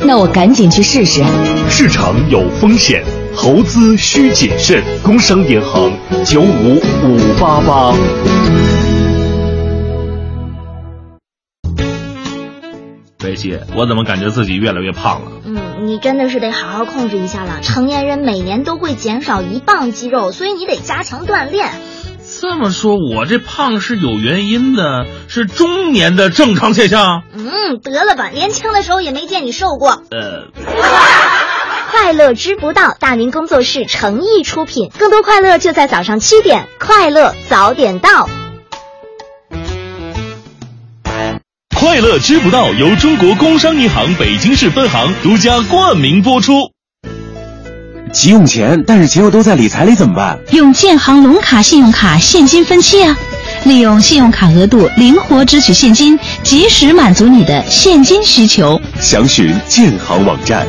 [0.00, 1.22] 那我赶紧去试试。
[1.70, 3.02] 市场有风险，
[3.34, 4.82] 投资需谨慎。
[5.02, 5.90] 工商银行
[6.24, 7.94] 九五五八八。
[13.18, 15.32] 北西，我怎么感觉自己越来越胖了？
[15.44, 17.58] 嗯，你真的是得好好控制一下了。
[17.62, 21.68] 成年人每年都会减少一磅肌肉，所以你得加强锻炼。
[22.40, 27.22] 这么说，我这胖是有原因的，是中年的正常现象。
[27.34, 30.02] 嗯，得了吧，年轻的时候也没见你瘦过。
[30.12, 30.46] 呃，
[31.90, 38.28] 快乐知不道，大明工作室诚意出品，更多快乐就在早上七点，快乐早点到。
[41.80, 46.52] 快乐知不道由中国工商银行北京市分行独家冠名播出。
[48.12, 50.40] 急用钱，但是钱又都在理财里怎么办？
[50.50, 53.16] 用建行龙卡信用卡现金分期啊，
[53.62, 58.80] 利用信用卡额度灵活支取现金，及时满足你的现金需求。
[58.98, 60.66] 详询建行网站。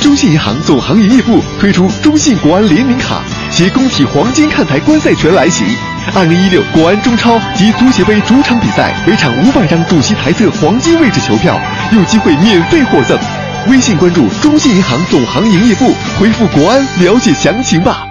[0.00, 5.64] 中信银行总行营业部推出中信国安联名卡，携工体黄金看台观赛权来袭。
[6.12, 11.58] 二零一六国安中超及足协杯主场比赛，每场五百张主席台侧黄金位置球票，
[11.92, 13.18] 有机会免费获赠。
[13.68, 18.04] 微信关注中信银行总行营业部，回复“国安”了解详情吧。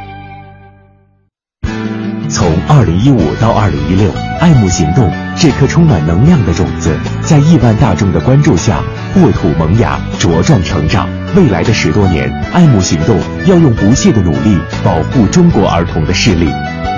[2.28, 8.82] 从二零一五到二零一六，爱慕行动这颗充满能量的种子，在亿万大众的关注下，
[9.18, 11.08] 沃土萌芽，茁壮成长。
[11.36, 16.50] 未来的十多年，爱慕行动要用不懈的努力保护中国儿童的视力，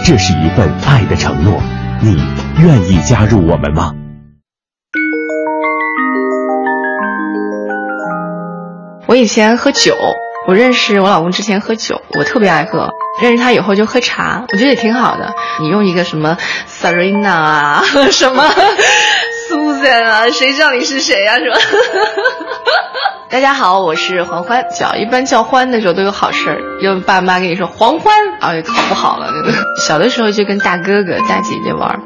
[0.07, 1.59] 这是一份爱的承诺。
[1.99, 2.15] 你
[2.61, 3.91] 愿意加入我们吗？
[9.07, 9.95] 我以前喝酒，
[10.47, 12.91] 我认识我老公之前喝酒，我特别爱喝。
[13.19, 15.33] 认识他以后就喝茶，我觉得也挺好的。
[15.59, 16.37] 你用一个什么
[16.69, 18.43] Serena 啊， 什么
[19.49, 21.37] Susan 啊，谁知道你是谁啊？
[21.37, 21.57] 是吧？
[23.29, 24.65] 大家好，我是黄欢。
[24.75, 29.31] 叫一般叫欢的时候都有好事儿，有爸妈跟你说黄欢，啊，考不好了。
[29.85, 32.01] 小的时候就跟大哥哥、大姐姐玩，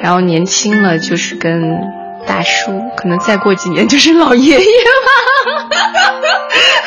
[0.00, 1.62] 然后年轻了就是跟
[2.26, 5.78] 大叔，可能再过几年就是老爷爷吧。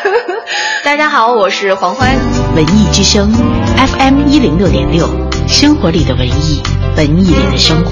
[0.83, 2.15] 大家好，我是黄欢，
[2.55, 3.29] 文艺之声
[3.77, 5.09] ，FM 一零六点六，
[5.47, 6.61] 生活里的文艺，
[6.95, 7.91] 文艺里的生活。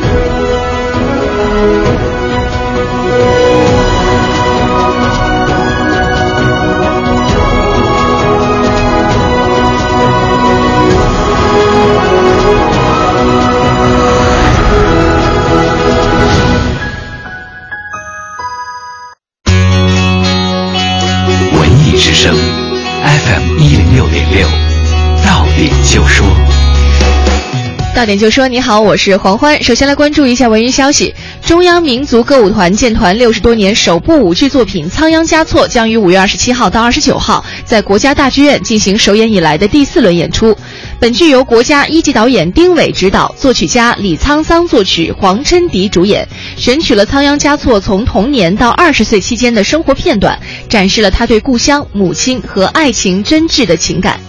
[28.01, 29.61] 到点就说，你好，我是黄欢。
[29.61, 31.13] 首先来关注一下文娱消息：
[31.45, 40.57] 中央民族歌舞团建团六十多年首部舞剧作品《仓央嘉措》将于五月二十七号到二十九号在国家大剧院进行首演以来的第四轮演出。
[40.99, 54.19] 本剧由国家一级导演丁伟执导，作曲家李沧桑作曲，黄琛迪主演，选取了仓央嘉措从童年到二十岁期间的生活片段，展示了他对故乡、母亲和爱情真挚的情感。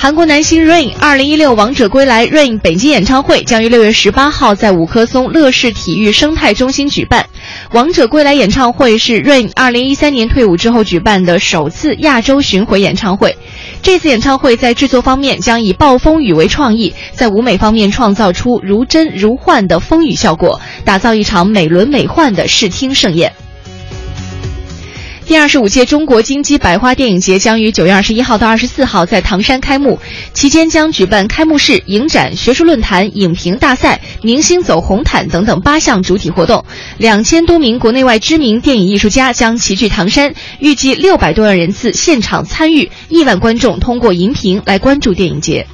[0.00, 7.26] 韩国男星 Rain 二零一六王者归来 Rain 北京演唱会将于六月十八号在五棵松乐视体育生态中心举办。
[7.72, 13.36] 王者归来演唱会是 Rain 二零一三年退伍之后举办的首次亚洲巡回演唱会。
[13.82, 23.32] 这次演唱会在制作方面将以暴风雨为创意，在舞美方面创造出如真如幻的风雨效果，打造一场美轮美奂的视听盛宴。
[25.28, 30.00] 第二十五届中国金鸡百花电影节将于九月二十一号到二十四号在唐山开幕，
[30.32, 36.64] 期间将举办开幕式、影展、学术论坛、影评大赛、明星走红毯等等八项主体活动。
[36.96, 45.66] 两千多名国内外知名电影艺术家将齐聚唐山，预计六百多万人次现场参与，亿万观众通过荧屏来关注电影节。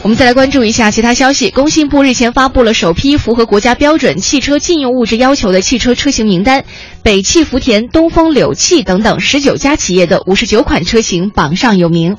[0.00, 1.50] 我们再来关注一下其他消息。
[1.50, 6.64] 工信部日前发布了首批符合国家标准汽车禁用物质要求的汽车车型名单，
[7.08, 12.18] 北汽、福田、东风、柳汽等等十九家企业的五十九款车型榜上有名。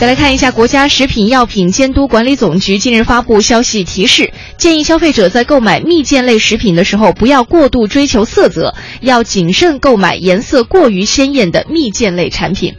[0.00, 12.74] 再来看一下，国家食品药品监督管理总局近日发布消息提示，建议消费者在购买蜜饯类食品的时候，不要过度追求色泽，要谨慎购买颜色过于鲜艳的蜜饯类产品。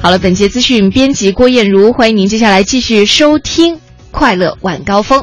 [0.00, 3.74] 好了，本节资讯编辑郭艳茹，欢迎您接下来继续收听
[4.12, 5.22] 《快乐晚高峰》。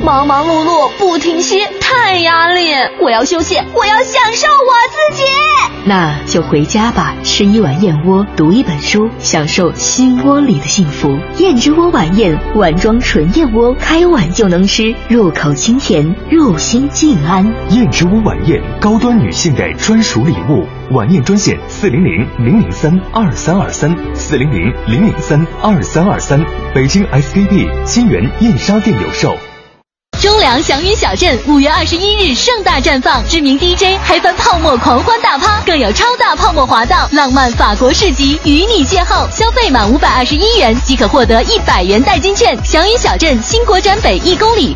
[0.00, 2.72] 忙忙碌碌不停歇，太压力！
[3.00, 5.22] 我要休息，我要享受我自己。
[5.84, 11.16] 那就回家吧，吃一碗燕窝，读一本书，享受心窝里的幸福。
[11.38, 17.54] 燕之窝晚宴，碗装纯燕窝，开碗就能吃，入口清甜，入心静安。
[17.70, 20.66] 燕之窝晚宴，高端女性的专属礼物。
[20.90, 26.44] 晚宴专线：四零零零零三二三二三，四零零零零三二三二三。
[26.74, 29.36] 北京 SKP 金源燕莎店有售。
[30.24, 39.30] 中粮祥云小镇五月二十一日盛大绽放，知名 DJ 嗨翻泡沫狂欢大趴，更有超大泡沫滑道、浪漫法国市集与你邂逅。
[39.30, 42.56] 消费满五百二十一元即可获得一百元代金券。
[42.64, 44.74] 祥云小镇新国展北一公里。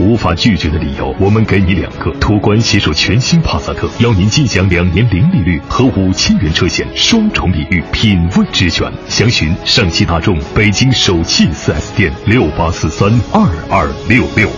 [0.00, 2.10] 无法拒绝的理由，我们给你两个。
[2.18, 8.92] 途观携手全新帕萨特，邀您尽享两年零利率和五千元车险，双重礼遇，品味之选。
[9.08, 14.50] 详询上汽大众北京首汽 4S 店六八四三二二六六。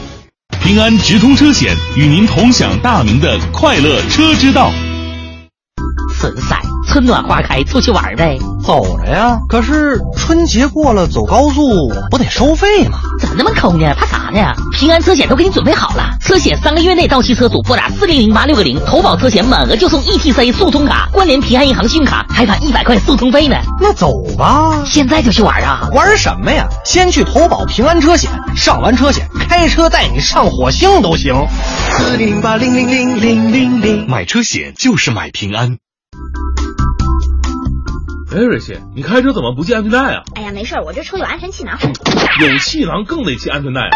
[0.62, 4.71] 平安直通车险与您同享大明的快乐车之道。
[6.25, 8.39] 孙三，春暖花开，出去玩呗？
[8.65, 9.39] 走着呀。
[9.47, 12.99] 可是春节过了，走高速不得收费吗？
[13.21, 13.93] 怎么那么抠呢？
[13.95, 14.55] 怕啥呢？
[14.73, 23.57] 平安车险都给你准备好了，车险三个月内到期车主拨打四零零八六个零投保车险，满额就送 ETC 速通卡，关联平安银行信用卡，还返一百块速通费呢。
[23.79, 25.87] 那走吧，现在就去玩啊？
[25.93, 26.67] 玩什么呀？
[26.87, 31.35] 先去投保平安车险，上完车险，开车带你上火星都行。
[31.91, 35.77] 四零零八零零零零零零，买车险就是买平安。
[38.35, 40.23] 哎，瑞希，你开车怎么不系安全带啊？
[40.35, 41.79] 哎呀，没事，我这车有安全气囊。
[42.40, 43.90] 有气囊更得系安全带啊！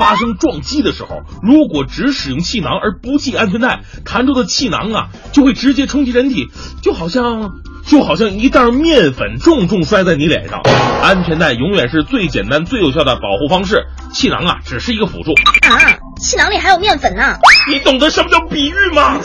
[0.00, 6.48] 发生撞击的时候，如果只使用气囊而不系安全带，弹出的气囊啊就会直接冲击人体，
[6.82, 7.50] 就好像
[7.84, 10.62] 就好像一袋面粉重重摔在你脸上。
[11.02, 15.32] 安全带永远是最简单、最有效的保护方式，气囊啊只是一个辅助。
[15.68, 15.76] 啊，
[16.18, 17.36] 气囊里还有面粉呢！
[17.68, 19.18] 你懂得什么叫比喻吗？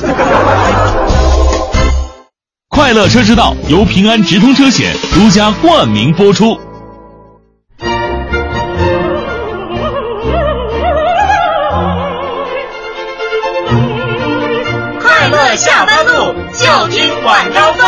[2.77, 6.55] 快乐车之道由平安直通车险独家冠名播出。
[15.01, 17.87] 快乐下班路，就听晚高峰。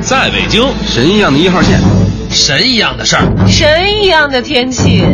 [0.00, 1.78] 在北京，神一样的一号线，
[2.34, 5.04] 神一样的事儿，神一样的天气，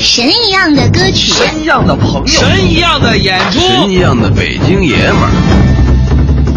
[0.00, 5.30] 神一样的歌曲，神一样的朋友，神一样的演出，神一样的北京爷们儿。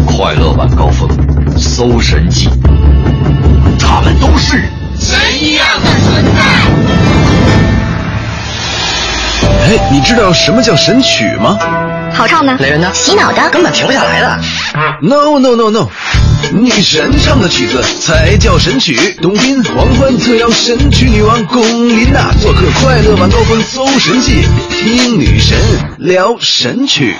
[0.04, 1.08] 快乐晚高峰，
[1.56, 2.50] 搜神记，
[3.78, 4.60] 他们都是
[4.98, 6.42] 神一样的存在。
[9.68, 11.56] 哎，你知道什么叫神曲吗？
[12.12, 12.90] 好唱的，雷人呢？
[12.92, 14.36] 洗脑的，根本停不下来的。
[15.00, 15.88] No no no no，
[16.52, 18.96] 女神唱的曲子才叫神曲。
[19.20, 25.58] 董斌、王欢特邀神曲女王龚琳娜做客快乐晚高峰搜神记，听女神
[25.98, 27.14] 聊神曲。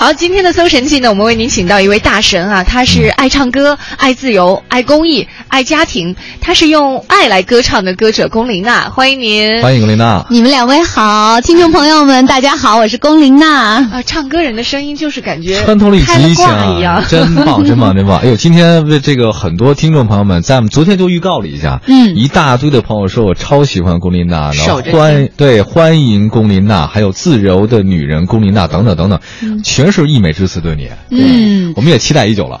[0.00, 10.24] 好，今天的搜神记呢，我们为您请到一位大神啊，他是爱唱歌、爱自由、爱公益、爱家庭，他是用爱来歌唱的歌者龚琳娜，欢迎您，欢迎龚琳娜。
[10.30, 13.48] 你们两位好，听众朋友们大家好，我是龚琳娜。
[13.90, 18.20] 啊，唱歌人的声音就是感觉穿透力极强一样，真棒，真棒，真棒！
[18.22, 29.18] 哎呦，今天为这个很多听众朋友们，在我们昨天就预告了一下，嗯，一大堆的朋友说我超喜欢龚琳娜，然后欢对欢迎龚琳娜，还有自由的女人龚琳娜等等等等，
[29.64, 32.60] 全是溢美之词对你，嗯，我们也期待已久了。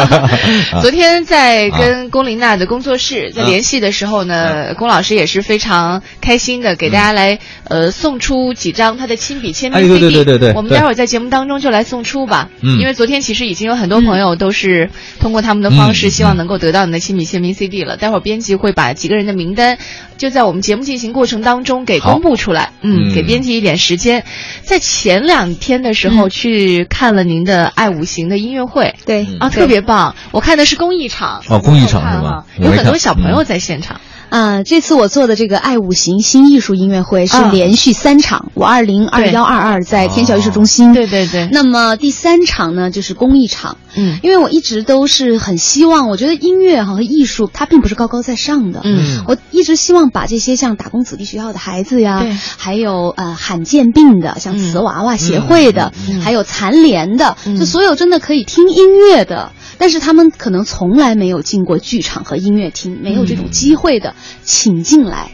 [0.82, 9.94] 昨天在跟龚琳娜的工作室在联系的时候呢，龚老师也是非常开心的，给大家来呃送出几张他的亲笔签名 CD。
[9.94, 12.48] 哎，对对对对，我们待会儿在节目当中就来送出吧。
[12.62, 17.96] 嗯，因为昨天其实已经有很多朋友都是通过他们的方式，希望能够得到你的亲笔签名 CD 了。
[17.96, 19.78] 待会儿编辑会把几个人的名单
[20.20, 22.72] 就在我们节目进行过程当中给公布出来。
[22.82, 24.24] 嗯，给编辑一点时间。
[24.62, 30.14] 在前两天的时候去看了您的《爱五行》的音乐会，对啊，特别棒。
[30.30, 32.44] 我看的是公益场哦，公益场是吧？
[32.58, 33.98] 有很多小朋友在现场。
[34.30, 40.94] 啊，这次我做的这个“爱五行”新艺术音乐会是连续三场，五二零、二幺二二在天桥艺术中心。
[40.94, 41.48] 对对对。
[41.52, 43.76] 那么第三场呢，就是公益场。
[43.96, 48.82] 嗯，因为我一直都是很希望，我觉得音乐哈和艺术它并不是高高在上的。
[48.84, 52.24] 嗯，我一直希望把这些像打工子弟学校的孩子呀，
[52.56, 59.50] 还有呃罕见病的，像瓷娃娃协会的，还有残联的，就所有真的可以听音乐的。
[59.76, 65.32] 但是他们可能从来没有进过剧场和音乐厅，没有这种机会的，请进来，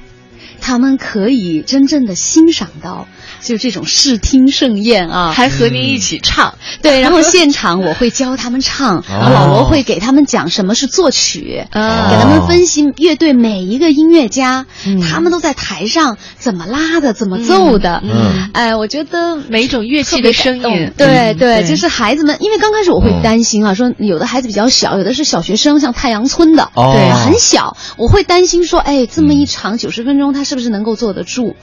[0.66, 3.06] 他们可以真正的欣赏到。
[3.42, 31.54] 就这种视听盛宴啊，还和您一起唱，对，然后现场我会教他们唱，然后老罗会给他们讲什么是作曲，哦、给他们分析乐队每一个音乐家，嗯、他们都在台上怎么拉的，怎么奏的，嗯，哎，我觉得每一种乐器的声音，对对，就是孩子们，因为刚开始我会担心啊，说有的孩子比较小，有的是小学生，像太阳村的，哦、对，很小，我会担心说，哎，这么一场九十分钟，他是不是能够坐得住？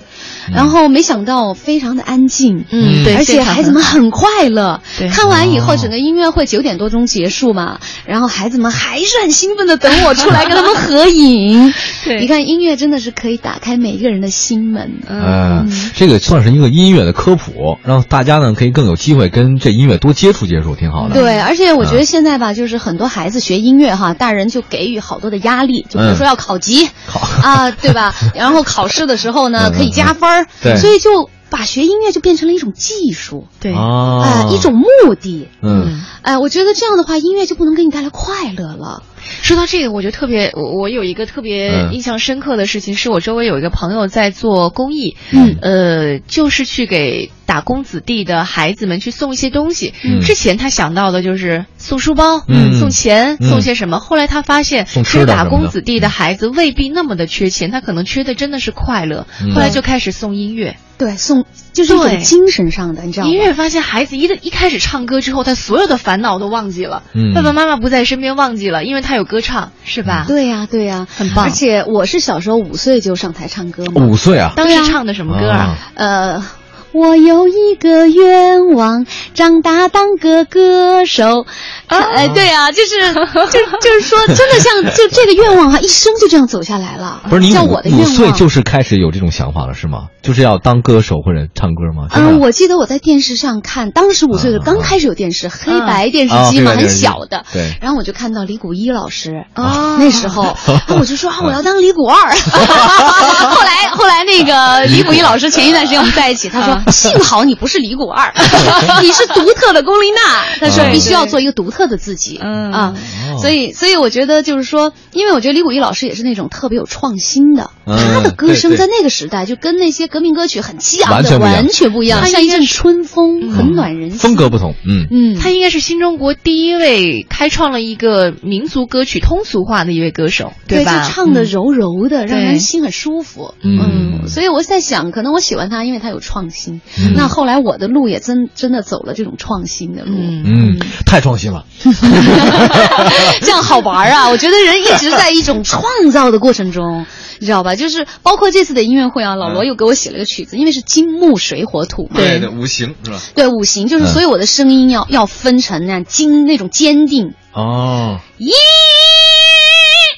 [0.53, 4.81] 然后没想到非常的安静，嗯，对，而且孩子们很快乐。
[4.99, 11.73] 对，看完以后，整个音乐会九点多钟结束嘛，然后孩子们还是很兴奋的等我出来跟他们合影。
[12.05, 14.99] 对，你看音乐真的是可以打开每一个人的心门。
[15.09, 21.15] 嗯，这个算是一个音乐的科普，让大家呢可以更有机会跟这音乐多接触接触，挺好的。
[21.15, 28.13] 对，而且我觉得现在吧，就是很多孩子学音乐哈，大人就给予好多的压力，就比如说要考级，考啊，对吧？
[28.35, 31.29] 然后考试的时候呢，可以加分儿，对，所以就。
[31.49, 33.75] 把学音乐就变成了一种技术，对。
[33.75, 39.03] 啊、呃，一种目的，嗯，哎、呃，我觉得这样的话，音乐就不能给你带来快乐了。
[39.41, 49.93] 说到这个，我就特别，我我有一个特别印象深刻的事情，是我周围有一个朋友在做公益，嗯，呃，就是去给打工子弟的孩子们去送一些东西。
[50.03, 59.27] 嗯、之前他想到的就是送书包、嗯、送钱、嗯、送些什么，后来他发现，其实打工子弟的孩子未必那么的缺钱，他可能缺的真的是快乐。
[59.41, 60.77] 嗯、后来就开始送音乐。
[60.97, 63.31] 对，送就是一种精神上的，你知道吗？
[63.31, 70.25] 音乐发现孩子一的一开始唱歌之后，他所有的烦恼都忘记了，嗯、爸爸妈妈不在身边忘记了，因为他有歌唱，是吧？
[70.27, 71.45] 对呀、啊，对呀、啊，很棒。
[71.45, 74.05] 而且我是小时候五岁就上台唱歌嘛。
[74.05, 74.53] 五岁啊？
[74.55, 75.77] 当时唱的什么歌啊？
[75.95, 76.45] 呃。
[76.93, 81.45] 我有一个愿望，长大当个歌手。
[81.87, 87.21] 哎、呃，对啊，就是就就是说， 真的像就这个愿望哈，一生就这样走下来了。
[87.29, 90.07] 不是你叫我的愿望五岁就是开始有这种想法了是吗？
[90.21, 92.07] 就是要当歌手或者唱歌吗？
[92.13, 97.43] 嗯、呃，我记得我在电视上看，当时五岁的刚开始有电视，黑白电视机嘛，啊、很小的。
[97.51, 97.75] 对。
[97.81, 100.55] 然后我就看到李谷一老师啊，那时候
[100.89, 102.33] 我就说啊， 我要当李谷二。
[102.33, 108.33] 后来后来那个李谷一老师前一段时间我们在一起，他说幸好你不是李谷二，
[109.01, 110.43] 你是独特的龚琳娜。
[110.59, 112.39] 他说必须要做一个独特的自己。
[112.41, 112.95] 嗯啊，
[113.39, 124.19] 所以所以我觉得就是说，因为我觉得李谷一老师也是那种特别有创新的，他的歌声在那个时代就跟那些革命歌曲很激昂的完全不一样，他像一阵春风，很暖人心。
[124.19, 131.03] 风格不同，嗯嗯，他应该是新中国第一位开创了一个民族歌曲通俗化的一位歌手，对吧？
[131.03, 133.53] 就唱的柔柔的，让人心很舒服。
[133.63, 136.72] 嗯，所以我在想，可能我喜欢他，因为他有创新。
[137.15, 141.65] 那后来我的路也真真的走了这种创新的路，嗯，太创新了，
[143.41, 144.29] 这样好玩啊！
[144.29, 147.05] 我觉得人一直在一种创造的过程中，
[147.39, 147.75] 你知道吧？
[147.75, 153.19] 就是包括这次的音乐会啊，老罗又给我写了个曲子，因为是金木水火土嘛，对，五行是吧？
[153.35, 157.33] 对，五行就是，所以我的声音要要分成那样金那种坚定。
[157.53, 158.49] 哦，一，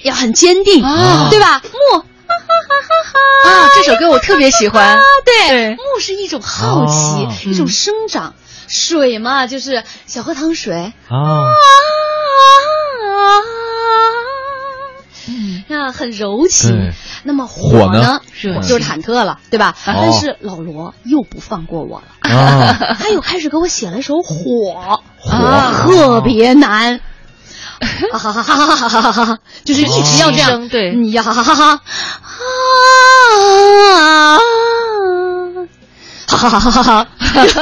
[0.04, 0.82] 要很坚定，
[1.30, 1.62] 对吧？
[1.94, 2.04] 木。
[3.46, 4.98] 啊，这首歌我特别喜欢。
[5.26, 8.34] 对，木是一种好奇，一种生长；
[8.68, 10.94] 水嘛，就是小荷塘水。
[11.08, 11.16] 啊，
[15.68, 16.92] 那很柔情。
[17.24, 18.22] 那么火呢？
[18.34, 19.76] 是就是忐忑了，对吧？
[19.86, 22.08] 但是老罗又不放过我了，
[23.00, 25.38] 他又开始给我写了一首火，火
[25.84, 27.02] 特别难。
[28.12, 29.40] 哈哈哈哈哈哈哈哈！
[29.64, 31.82] 就是一直要这样，对，你呀哈哈哈哈，
[33.96, 34.38] 啊，
[36.28, 37.08] 哈哈哈哈哈哈，
[37.44, 37.58] 就是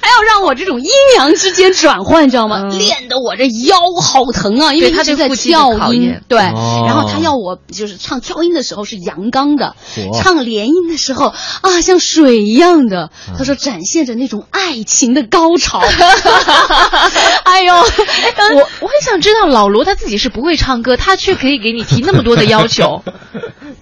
[0.00, 2.62] 还要让我这种阴阳之间转换，你知道吗？
[2.70, 9.76] 练得我这腰好疼啊，因为他就在跳音，对，然后他要我就是唱跳音的时候是阳刚的，
[10.14, 15.80] 唱连音的时候啊像水一样的，他说展现着那种爱情的高潮。
[17.44, 23.02] 哎呦，我我很想知道老罗他自己是不会唱歌，他却可以给你提那么多的要求。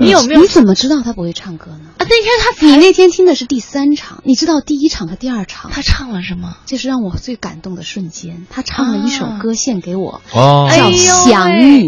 [0.00, 0.40] 你有没有？
[0.40, 1.90] 你怎么知道他不会唱歌呢？
[1.98, 6.56] 啊，那天他你那天听的是第三场，你知道第一场和第二场他唱了什么？
[6.66, 11.84] 就是让我最感动的瞬间，他唱了一首歌献给我，哦，叫《想你》。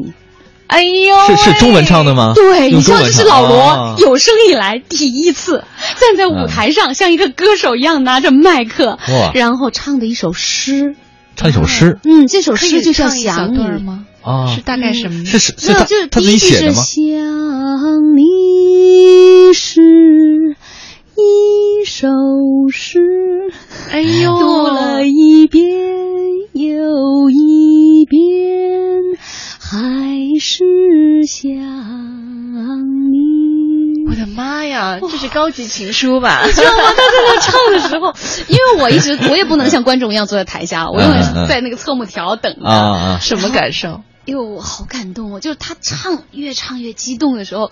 [0.69, 2.33] 哎呦，是是中文唱的吗？
[2.37, 5.65] 对，你知道这是老罗有生以来第一次
[5.99, 8.97] 站在舞台上，像一个歌手一样拿着麦克，
[9.35, 10.95] 然后唱的一首诗。
[11.35, 14.05] 唱一首诗，嗯，这首诗就叫《想你》吗？
[14.23, 15.25] 啊，是大概什么？
[15.25, 16.83] 是是是他就是他自己写的吗？
[16.83, 19.81] 想你是
[21.23, 22.09] 一首
[22.73, 22.99] 诗，
[23.91, 25.67] 哎呦，读了一遍
[26.55, 28.19] 又一遍，
[29.59, 30.65] 还是
[31.27, 31.53] 想
[33.13, 34.09] 你。
[34.09, 36.43] 我的妈呀，这是高级情书吧？
[36.47, 36.85] 你知道吗？
[36.85, 38.15] 他在那唱的时候，
[38.49, 43.19] 因为我一直我也不能像观众一样坐在台下， 我永远在那个侧幕条等着。
[43.21, 44.01] 什么感受？
[44.27, 45.41] 哎呦，我好感动哦！
[45.41, 47.71] 就是他唱越唱越激动的时候。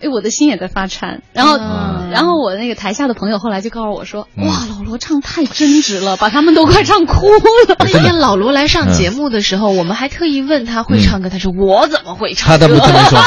[0.00, 1.22] 哎，我的心也在发颤。
[1.32, 1.56] 然后，
[2.10, 7.76] 然后我那个台下的朋友后来就告诉我说：“哇，老罗唱太真挚了，把他们都快唱哭了。
[7.80, 13.18] ”那天老罗来上节目的时候，我们还特意问他会唱歌，他说：“我怎么会唱？”他他不这么说，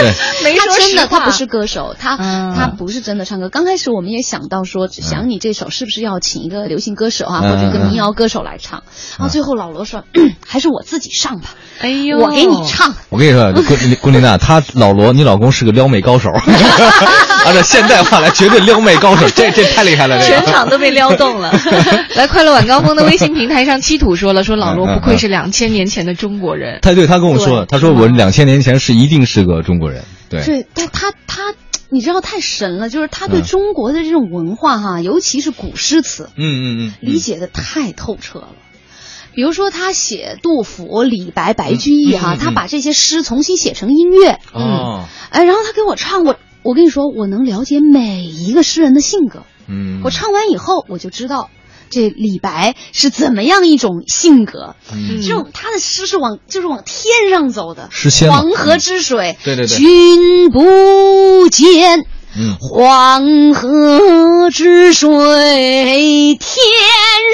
[0.00, 0.14] 对对，
[0.44, 3.48] 没说真的，他不是歌手，他他不是真的唱歌。
[3.48, 8.82] 刚开始我们也想到说，想你这首是不是要请一个流行歌手啊，或者一个民谣歌手来唱？
[9.18, 10.04] 然后最后老罗说
[10.46, 11.50] ：“还是我自己上吧。”
[11.80, 12.94] 哎呦，我给你唱。
[13.10, 16.30] 我跟你说，郭郭琳娜，他老罗，你老公是个撩妹高手。
[17.44, 20.18] 按照现代话来，绝对撩妹高手，这这太厉害了！
[20.22, 21.52] 全场都被撩动了。
[22.16, 26.78] 来，快乐晚高峰的微信平台上，七土说了，说老罗不愧是两千年前的中国人。
[26.80, 30.04] 他对他跟我说，他说我两千年前是一定是个中国人。
[30.30, 31.52] 对，对，但他他，
[31.90, 38.48] 你知道太神了，就是他对中国的这种文化哈，尤其是古诗词，嗯嗯嗯，理解的太透彻了。
[39.34, 51.50] 比如说，他写杜甫、李白、白居易哈，他把这些诗重新写成音乐，嗯，哎，然后他给我唱，我我跟你说，我能了解每一个诗人的性格，嗯，我唱完以后，我就知道
[51.90, 57.90] 这李白是怎么样一种性格，嗯，这种他的诗是往就是往天上走的，
[58.30, 62.06] 黄河之水，对对对，君不见。
[62.36, 65.08] 嗯，黄河之水
[66.40, 66.50] 天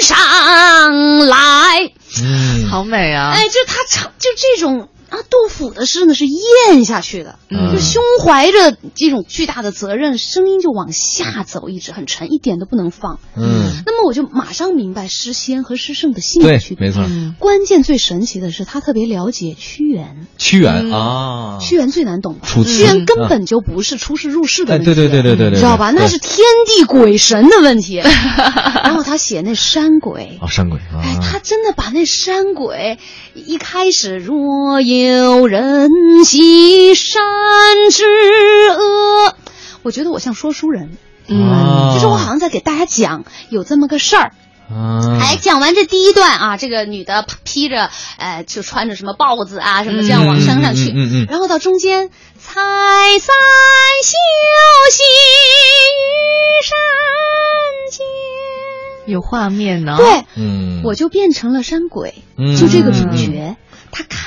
[0.03, 1.91] 上来，
[2.21, 3.31] 嗯，好美啊！
[3.33, 13.19] 哎，就他唱，就这种啊，杜甫的诗呢是咽下去的，就胸怀着这种巨大的责任，声音就往下走，一直很沉，一点都不能放。
[13.35, 16.87] 嗯，那么我就马上明白诗仙和诗圣的性格区别。
[16.87, 17.03] 没错，
[17.39, 20.27] 关键最神奇的是他特别了解屈原。
[20.37, 22.47] 屈原啊，屈原最难懂吧？
[22.47, 25.91] 屈原根本就不是出世入世的问题，对对对对对对，知道吧？
[25.91, 27.97] 那是天地鬼神的问题。
[28.83, 32.97] 然后他写那山鬼哦，山鬼，哎，他真的把那山鬼
[33.33, 35.89] 一开始若有人
[36.25, 37.21] 袭山
[37.91, 38.05] 之
[38.69, 39.35] 阿，
[39.83, 40.97] 我觉得我像说书人，
[41.27, 44.33] 嗯，就是我好像在给大家讲有这么个事儿。
[45.19, 52.61] 哎，讲完这第一段啊，这个女的披着，呃，就穿着什么豹子啊，什么这样往山上去，嗯嗯，然后到中间，采
[53.19, 53.35] 三
[54.03, 54.15] 秀
[54.91, 55.03] 兮
[55.97, 56.77] 于山
[57.91, 58.05] 间，
[59.13, 59.97] 有画面呢。
[59.97, 62.55] 对，嗯，我就变成了山鬼，嗯。
[62.55, 63.70] 就这个主角，他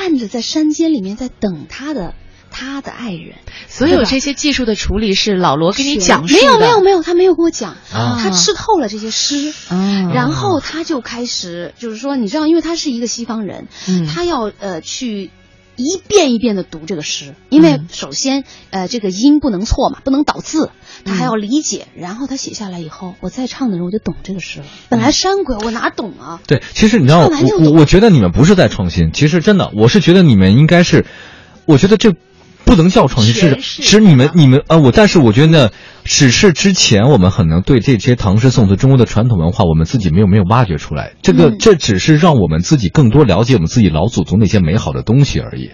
[0.05, 2.15] 看着在山间里面在等他的。
[2.57, 3.35] 他的爱人，
[3.67, 8.21] 所有这些技术的处理是老罗给你讲述没有没有没有，他没有跟我讲，啊。
[8.23, 10.13] 他吃透了这些诗，啊。
[10.15, 14.07] 然后他就开始就是说，你知道，因为他是一个西方人，嗯。
[14.07, 15.33] 他要呃去。
[15.77, 20.71] 一遍一遍的读这个诗，因为嗯首先，呃，这个音不能错嘛，不能倒字，
[21.05, 21.87] 他嗯还要理解。
[21.97, 24.67] 然后他写下来以后，我再唱的时候我就懂这个诗了。
[24.89, 26.41] 本来山鬼我哪懂啊？
[26.47, 31.07] 对，其实你知道，我我我觉得你们不是在创新，其实真的，我是觉得你们应该是，
[31.65, 32.15] 我觉得这
[32.65, 35.73] 不能叫创新，是诠释是你们你们啊，我但是我觉得
[36.05, 45.71] 只是之前我们可能对这些唐诗宋词中国的传统文化，我们自己没有没有挖掘出来，这个、嗯这只是让我们自己更多了解我们自己老祖宗那些美好的东西而已。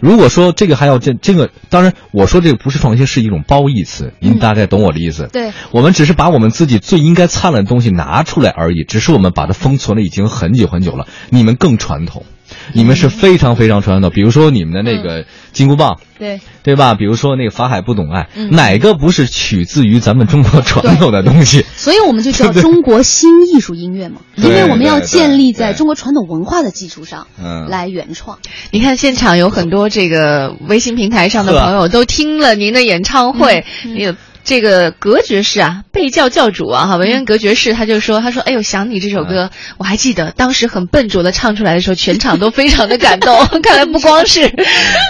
[0.00, 5.28] 如果说这个还要这这个，当然我说这个不是创新，是一种褒义词，您大概懂我的意思。
[5.30, 11.06] 对，我们只是把我们自己最应该灿烂的东西拿出来而已，只是我们把它封存了已经很久很久了。
[11.28, 12.24] 你们更传统，
[12.72, 14.10] 你们是非常非常传统。
[14.10, 16.94] 比如说你们的那个金箍棒，对，对吧？
[16.94, 21.64] 比如说那个法海不懂爱，嗯哪个不是取自于咱们中国传统的东西？
[21.76, 28.38] 所以我们就叫 中国新艺术音乐嘛，因为我们要建立在中国传统文化的基础上嗯来原创。
[28.70, 33.64] 你看现场有很多这个微信平台上的朋友都听了您的演唱会，
[33.96, 34.14] 有。
[34.44, 43.46] 这个格爵士啊，被教教主啊，哈，文渊格爵士他就说，他说，哎呦，想你这首歌，我还记得当时很笨拙的唱出来的时候，全场都非常的感动。
[43.62, 44.52] 看来不光是，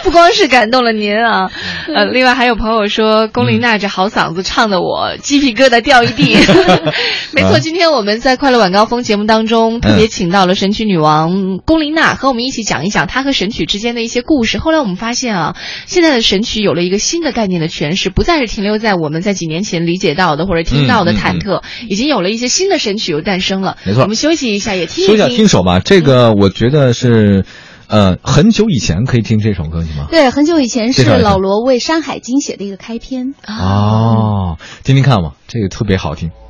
[0.04, 1.50] 不光是感动了您啊，
[1.94, 6.36] 呃，另外还有朋友说，龚琳娜这好嗓子唱的我鸡皮疙瘩掉一地。
[7.32, 14.58] 没错，今天我们在快乐晚高峰节目当中特别请到了神曲女王龚琳娜，和我们一起讲一讲她和神曲之间的一些故事。
[14.58, 15.56] 后来我们发现啊，
[15.86, 23.76] 现在的神曲有了一个新的概念的诠释，不再是停留在我们在几年前理解到的或者听到的忐忑，已经有了一些新的神曲又诞生了。
[23.84, 25.36] 没错我们休息一下，也听说一下听。
[25.36, 27.44] 听首吧，这个我觉得是，
[27.86, 30.06] 呃，很久以前可以听这首歌是吗？
[30.10, 33.34] 对，很久以前是老罗为《山海经》写的一个开篇。
[33.46, 36.30] 哦，听听看吧，这个特别好听。“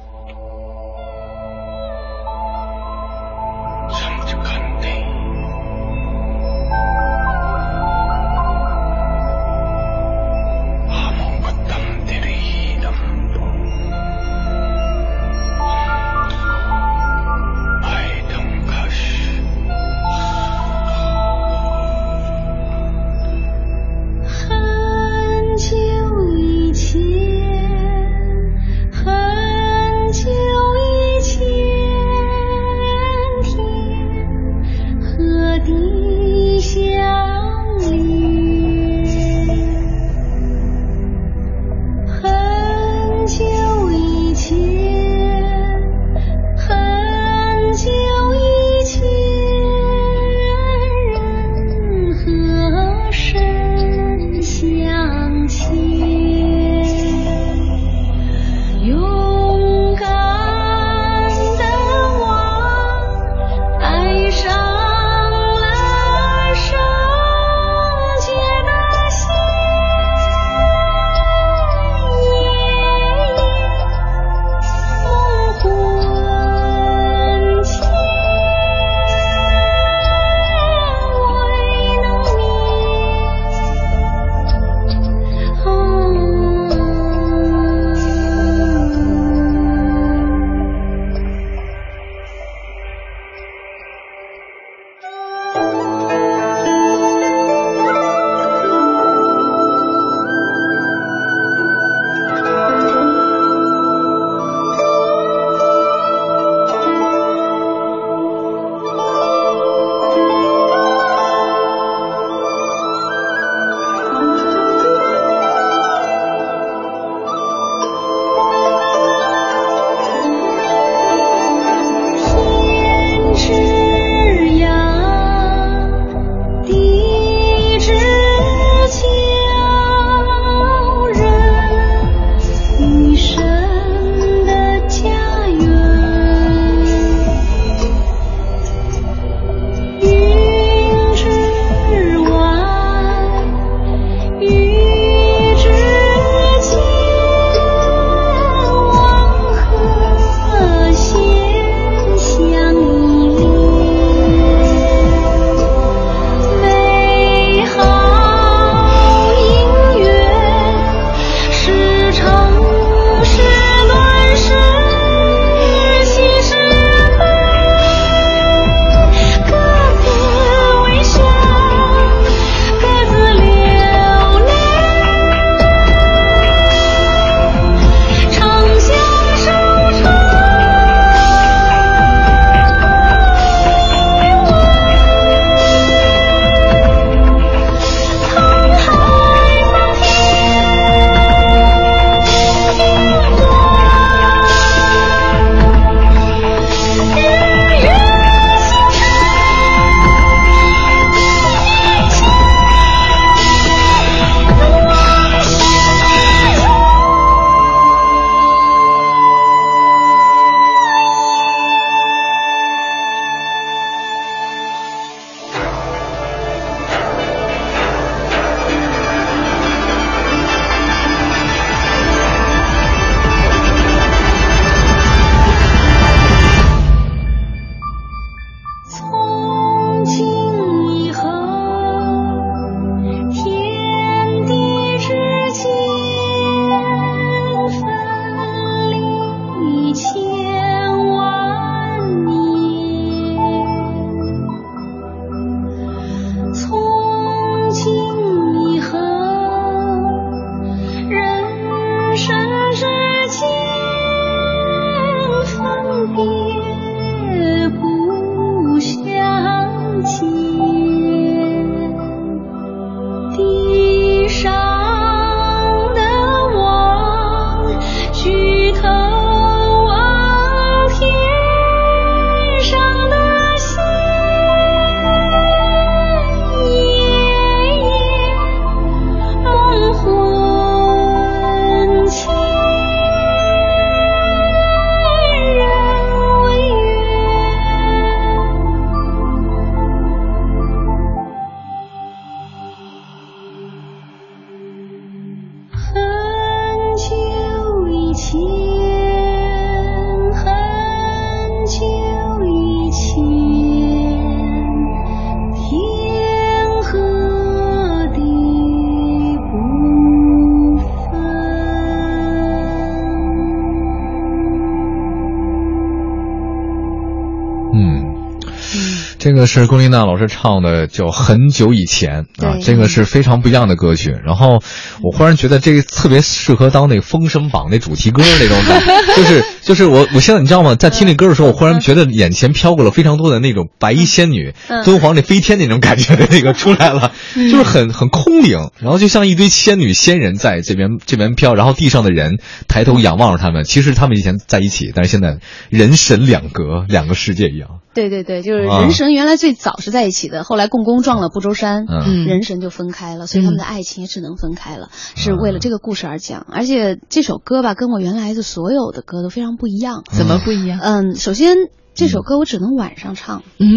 [319.32, 324.14] 这个是龚琳娜老师唱的，叫《很久以前》啊，这个是非常不一样的歌曲。
[324.26, 324.62] 然后
[325.02, 330.74] 我忽然觉得这个特别适合当那个《封神榜》那主题歌那种感觉， 就是就是我我现在你知道吗？
[330.74, 345.38] 在听那歌的时候，我忽然觉得眼前飘过了非常多的那种白衣仙女、嗯敦煌那飞天那种感觉的那个出来了，嗯就是很很空灵，然后就像一堆仙女仙人在这边这边飘，然后地上的人抬头仰望着他们，其实他们以前在一起，但是现在
[345.70, 347.78] 人神两隔，两个世界一样。
[347.94, 356.46] 对对对，就是啊人神原来最早是在一起的，后来共工撞了不周山，嗯人神就分开了，所以他们的爱情也只能分开了，是为了这个故事而讲。
[356.50, 360.02] 而且这首歌吧，跟我原来的所有的歌都非常不一样。
[360.10, 360.80] 怎么不一样？
[360.80, 361.56] 嗯，首先
[361.94, 363.42] 这首歌我只能晚上唱。
[363.58, 363.68] 嗯，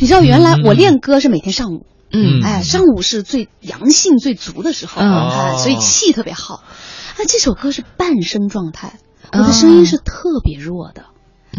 [0.00, 1.86] 你知道原来我练歌是每天上午。
[2.12, 6.62] 嗯哎，上午是最阳性最足的时候，嗯哎，哦所以气特别好。
[7.18, 9.00] 那这首歌是半声状态，
[9.32, 11.06] 我哦的声音是特别弱的，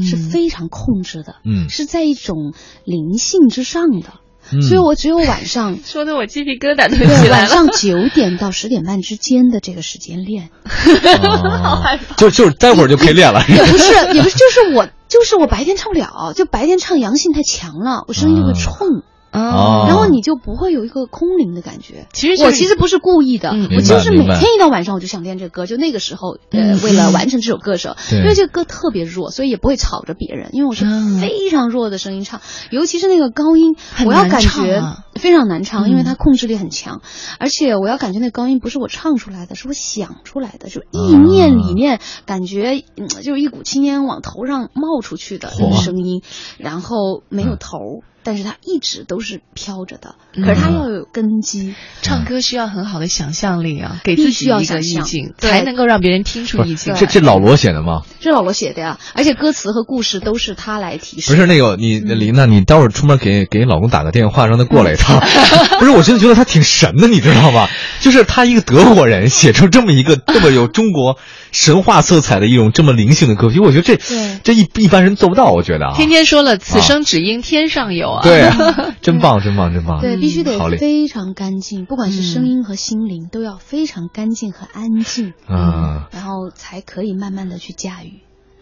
[0.03, 0.29] 是嗯。
[0.29, 1.69] 非常控制的，嗯。
[1.69, 4.13] 是在一种灵性之上的，
[4.53, 4.61] 嗯。
[4.61, 7.29] 所以我只有晚上 说的我鸡皮疙瘩都对起来了。
[7.29, 11.83] 晚上九点到十点半之间的这个时间练， 哦。
[12.17, 13.43] 就就是待会儿就可以练了。
[13.47, 19.03] 也不是 也不是，就是我就是我白天唱不了，就白天唱阳性太强了，我声音就会冲。
[19.31, 19.85] 哦。
[19.87, 22.07] 然后你就不会有一个空灵的感觉。
[22.13, 23.69] 其实我其实不是故意的，嗯。
[23.75, 33.75] 我就是每天一到晚上我就想练这个歌，就那个时候，呃，嗯为了完成这首歌的时候，因为这个歌特别弱，所以也不会吵着别人，因为我是嗯非常弱的声音唱，尤其是那个高音，
[34.05, 34.81] 我要感觉
[35.15, 37.01] 非常难唱，嗯因为它控制力很强，
[37.39, 46.21] 而且我要感觉那高音不是我唱出来的，是我想出来的，就意念里面感觉嗯，就是一股青烟往头上冒出去的那个声音，
[46.57, 48.01] 然后没有头儿。
[48.27, 51.73] 但是它一直都是飘着的，嗯可是它要有根基。
[52.01, 56.93] 唱歌需要很好的想象力啊，给自己一个意境，才能够让别人听出意境。
[56.95, 58.01] 这这老罗写的吗？
[58.19, 61.33] 这老罗写的呀，而且歌词和故事都是他来提示。
[61.33, 65.21] 不是那个你林娜，你待会儿出门给给老公打个电话，让他过来一趟。
[65.79, 67.69] 不是，我真的觉得他挺神的，你知道吗？
[68.01, 71.17] 就是他一个德国人写出这么一个 这么有中国
[71.53, 73.97] 神话色彩的一种这么灵性的歌曲，我觉得这
[74.43, 75.93] 这一一般人做不到，我觉得啊。
[75.95, 78.23] 天天说了，此生只应天上有啊。
[78.23, 80.01] 对啊， 真棒，真棒，真棒。
[80.01, 80.57] 对，必须得。
[80.77, 88.19] 非常干净，不管是声音和心灵，都要非常干净和安静，嗯然后才可以慢慢的去驾驭。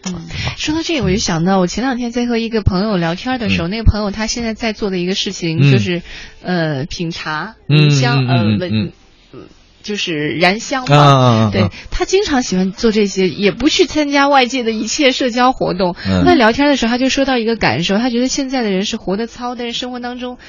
[0.07, 0.13] 嗯
[0.57, 6.03] 说到这个，我就想到我前两天在和一个朋友聊天的时候，那个朋友他现在在做的一个事情嗯就是，
[6.43, 8.91] 呃，品茶、嗯香，呃，嗯嗯闻嗯。
[9.85, 15.95] 就是燃香嘛，啊对他经常喜欢做这些，也不去参加外界的一切社交活动。
[16.09, 20.39] 嗯那聊天的时候，他就说到一个感受，他觉得现在的人是活得糙，但是生活当中。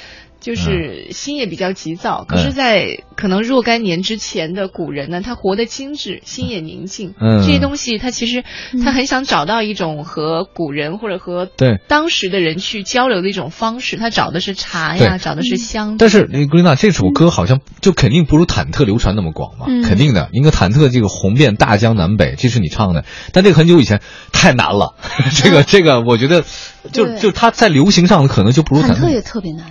[0.46, 7.14] 就是心也比较急躁，可是，在可能若干年之前的古人呢，他活得精致，心也宁静。
[7.20, 8.44] 嗯这些东西他其实
[8.84, 13.96] 他很想找到一种和古人或者和对当时的人去交流的一种方式。
[13.96, 15.96] 他找的是茶呀，找的是香。
[15.98, 20.28] 但是，那格丽娜这首歌好像就肯定不如忐忑流传那么广嘛，嗯肯定的。
[20.30, 24.94] 因为忐忑这个红遍大江南北，这是你唱的，但这个很久以前太难了，
[25.34, 26.44] 这个这个我觉得
[26.92, 29.66] 就就他在流行上可能就不如忐忐忑也特别难。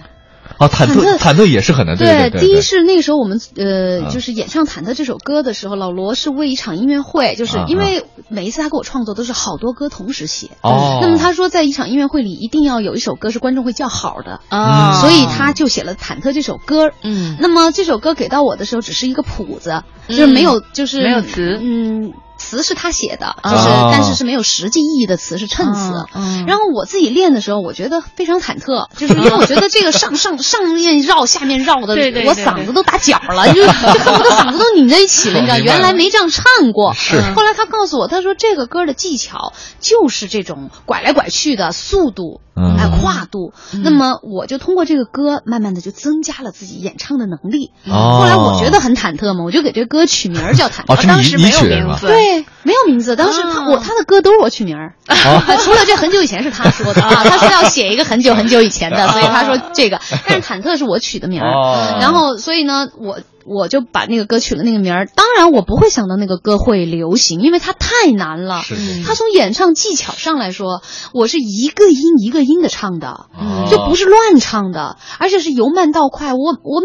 [0.58, 1.46] 啊，忐忑忐忑。
[1.46, 4.10] 也是很难，对对第一是那个时候我们呃，啊。
[4.10, 11.00] 就是演唱《忐忑》这首歌的时候，老罗是为一场音乐会，就是啊因为每一次他给我创作都是好多歌同时写，哦。
[11.02, 15.02] 那么他说在一场音乐会里一定要有一首歌是观众会叫好的啊。
[15.02, 16.92] 所以他就写了《忐忑》这首歌。
[17.04, 21.60] 嗯，那么这首歌给到我的时候只是一个谱子，就是没有就是没有词。
[21.62, 22.14] 嗯。
[22.38, 26.06] 词是他写的，就哦是、但是是没有实际意义的词，是衬词。
[26.14, 35.58] 嗯然后我自己练的时候，我觉得非常忐忑，就是因为我觉得这个上 上上面绕下面绕的，对对对我嗓子都打搅了，就就恨不得嗓子都拧在一起了，你知道？
[35.64, 36.94] 原来没这样唱过。
[36.94, 43.54] 是后来他告诉我，他说这个歌的技巧就是这种拐来拐去的速度，嗯哎，跨度。
[43.84, 47.72] 那么我就通过这个歌，慢慢的就增加了自己演唱的能力。
[47.88, 50.94] 哦后来我觉得很忐忑嘛，我就给这歌取名儿叫忐忑。
[50.94, 52.25] 哦当时没有名字，对，
[52.64, 53.16] 没有名字。
[53.16, 60.00] 当时他我他的歌都是我取名儿， 哦除了这很久以前是他说的 啊，他说要写一个很久很久以前的，所以他说这个。
[60.28, 63.20] 但是忐忑是我取的名儿，哦然后所以呢，我。
[63.48, 68.64] 我就把那个歌取了那个名儿，当然我不会想到那个歌会流行，因为它太难了。
[68.64, 70.82] 是是是它从演唱技巧上来说，
[71.14, 76.34] 我是一个音一个音的唱的，哦就不是乱唱的，而且是由慢到快。
[76.34, 76.82] 我我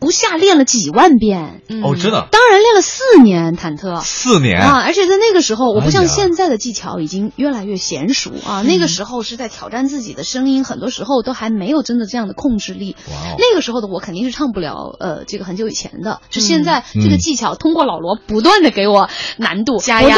[0.00, 1.62] 不下练了几万遍。
[1.82, 2.28] 哦，真的。
[2.30, 4.82] 当然练了四年忐忑，四年啊！
[4.84, 8.62] 而且在那个时候，我不像现在的技巧已经越来越娴熟啊。
[8.62, 12.96] 那个时候是在挑战自己的声音，很多时候都还没有真的这样的控制力。
[13.08, 20.16] 哦那个时候的我肯定是唱不了，呃，这个很久以前的，是现在嗯这个技巧通过老罗不断的给我难度加压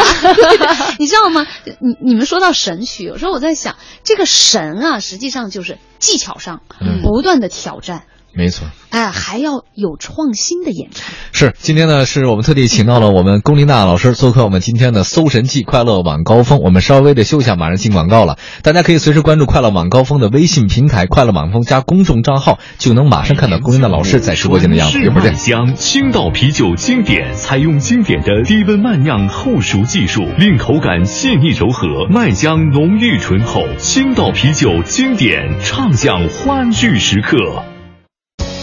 [0.98, 1.46] 你知道吗？
[1.64, 8.04] 你你们说到神曲，有时候我在想，这个神啊，实际上就是技巧上嗯不断的挑战。
[8.32, 8.68] 没错。
[8.90, 11.12] 哎，还要有创新的演唱。
[11.32, 16.58] 是，今天呢，是我们特地请到了我们龚琳娜老师做客我们今天的《搜神记快乐晚高峰》。
[16.62, 18.36] 我们稍微的休息一下，马上进广告了。
[18.62, 24.98] 大家可以随时关注快乐晚高峰的微信平台“快乐晚风”加公众账号，就能马上看到龚琳娜老师在直播间的样子。
[25.00, 25.36] 一会儿见。
[25.36, 33.62] 香青岛啤酒经典采用经典的低温慢酿后熟技术，令口感细腻柔和，麦香浓郁醇厚。
[33.78, 37.36] 青岛啤酒经典，畅享欢聚时刻。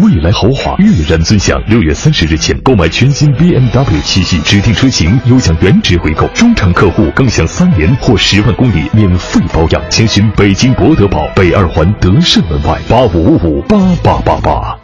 [0.00, 9.82] 未来豪华跃然尊享，六月三十日前购买全新 BMW 七系指定车型，有享原值回购，中长客户更享三年或十万公里免费保养。
[9.90, 14.81] 请询北京博德堡北二环德胜门外八五五五八八八八。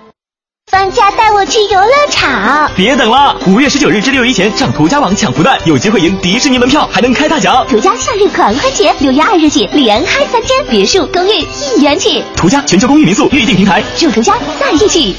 [0.70, 2.70] 放假带我去游乐场。
[2.76, 7.66] 别等了，五月十九日至六一前上途家网抢福袋，有机会赢迪士尼门票，还能开大奖。
[7.68, 11.30] 途家夏日狂欢节，六月二日起连开三天，别墅、公寓
[11.76, 12.22] 一元起。
[12.36, 15.16] 途家全球公寓民宿预订平台，祝途家在一起。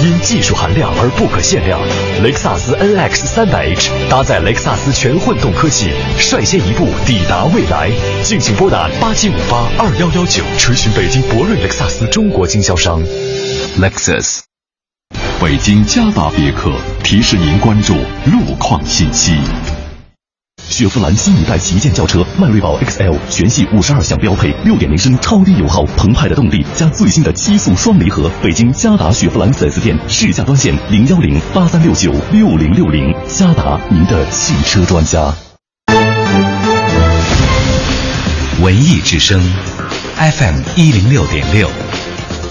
[0.00, 1.78] 因技术含量而不可限量，
[2.22, 7.90] 雷克萨斯 NX 三百 H 搭载雷克萨斯全混动科技，率先一步抵达未来。
[8.22, 13.02] 敬请拨打八七五八二幺幺九，垂询北京博瑞雷克萨斯中国经销商。
[13.76, 14.40] Lexus。
[15.40, 16.72] 北京嘉达别克
[17.04, 17.94] 提示您关注
[18.26, 19.36] 路况信息。
[20.68, 28.30] 雪佛兰新一代旗舰轿车迈锐宝 XL 全系五十二项标配，六点零升超低油耗，澎湃的动力加最新的七速双离合。
[28.42, 35.34] 北京嘉达雪佛兰 4S 店试驾专线零幺零八三六九六零六零，嘉达您的汽车专家。
[38.60, 39.40] 文艺之声
[40.16, 41.70] ，FM 一零六点六，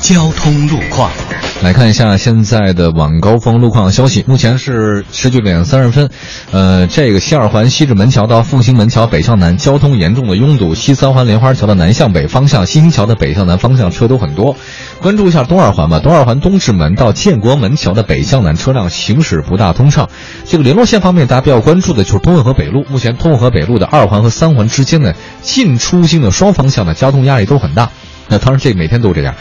[0.01, 1.09] 交通路况。
[1.63, 6.11] 来看一下现在的晚高峰路况消息，目前是十九点三十分，
[6.51, 14.55] 呃，这个西二环西直门桥到复兴门桥北向南交通严重的拥堵，西三环莲花桥的南向北方向，西兴桥的北向南方向车都很多。
[15.01, 20.09] 关注一下东二环吧，东二环东直门到建国门桥的北向南车辆行驶不大通畅。
[20.45, 27.89] 这个联络线方面，大家比较关注的就是通惠河北路，目前通惠河北路的二环和三环之间的进出京的双方向的交通压力都很大。
[28.29, 29.33] 那当然，这每天都这样。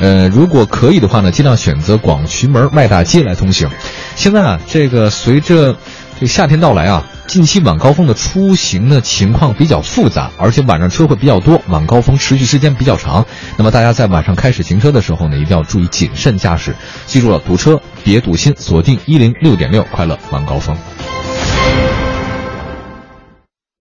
[0.00, 3.70] 呃，如果可以的话呢，尽量选择广渠门、麦大街来通行。
[4.16, 5.76] 现在啊，这个随着
[6.14, 13.26] 这个夏天到来啊，近期晚高峰的出行的情况比较复杂，而且晚上车会比较多，晚高峰持续时间比较长。
[13.56, 16.74] 那么大家在晚上开始行车的时候呢，一定要注意谨慎驾驶。
[17.06, 20.76] 记住了，堵车别堵心，锁定一零六点六快乐晚高峰。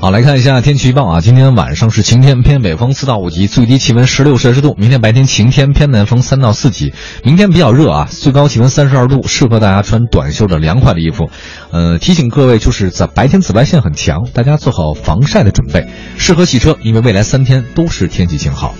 [0.00, 1.20] 好，来看一下天气预报啊。
[1.20, 4.76] 今天晚上是晴天，偏北风四到五级，最低气温十六摄氏度。
[4.78, 6.94] 明天白天晴天，偏南风三到四级。
[7.24, 11.30] 明天比较热啊，最高气温三十二度，适合大家穿短袖的凉快的衣服。
[11.72, 18.76] 呃，提醒各位，就是在白天紫外线很强，大家做好防晒的准备，适合洗车，因为未来三天都是天气晴好。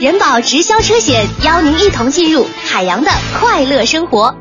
[0.00, 4.34] 人保直销车险邀您一同进入海洋的快乐生活。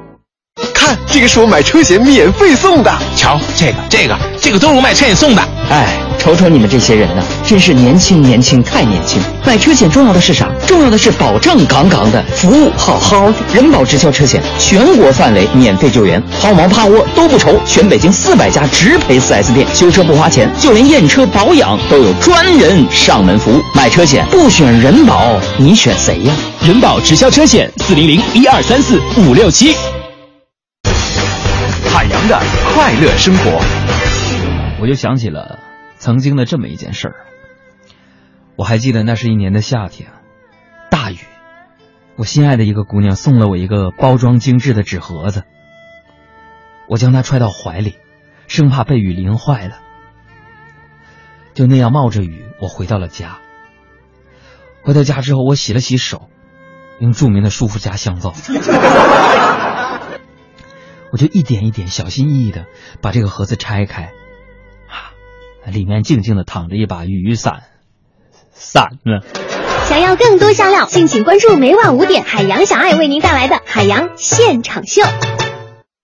[0.73, 2.91] 看，这个是我买车险免费送的。
[3.15, 5.41] 瞧，这个、这个、这个都是买车险送的。
[5.69, 9.21] 哎，瞅瞅你们这些人呐，真是年轻年轻太年轻。
[9.45, 10.49] 买车险重要的是啥？
[10.67, 13.35] 重要的是保障杠杠的，服务好好的。
[13.53, 17.57] 人保直销车险，全国范围免费救援，抛锚趴窝都不愁。
[17.65, 23.61] 全北京四百家直赔 4S 店，修车不花钱，就连验车保养都有专人上门服务。
[23.73, 26.33] 买车险不选人保，你选谁呀？
[26.61, 29.75] 人保直销车险四零零一二三四五六七。
[31.93, 32.39] 海洋的
[32.73, 33.61] 快乐生活。
[34.81, 35.59] 我就想起了
[35.97, 37.15] 曾经的这么一件事儿。
[38.55, 40.09] 我还记得那是一年的夏天，
[40.89, 41.17] 大雨。
[42.15, 45.43] 我心爱的一个姑娘送了我一个包装精致的纸盒子，
[46.89, 47.95] 我将它揣到怀里，
[48.47, 49.77] 生怕被雨淋坏了。
[51.53, 53.37] 就那样冒着雨，我回到了家。
[54.83, 56.29] 回到家之后，我洗了洗手，
[56.99, 58.33] 用著名的舒肤佳香皂，
[61.13, 62.65] 我就一点一点小心翼翼的
[62.99, 64.11] 把这个盒子拆开，
[64.87, 65.13] 啊，
[65.71, 67.61] 里面静静的躺着一把雨伞，
[68.51, 69.21] 伞呢。
[69.85, 75.03] 想要更多香料，敬请关注每晚五点海洋小爱为您带来的海洋现场秀。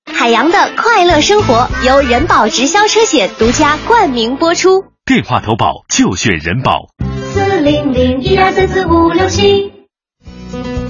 [0.05, 4.83] 海洋的快乐生活由人保直销车险独家冠名播出。
[5.05, 6.89] 电话投保就选人保。
[7.33, 9.78] 四零零一二三四五六七。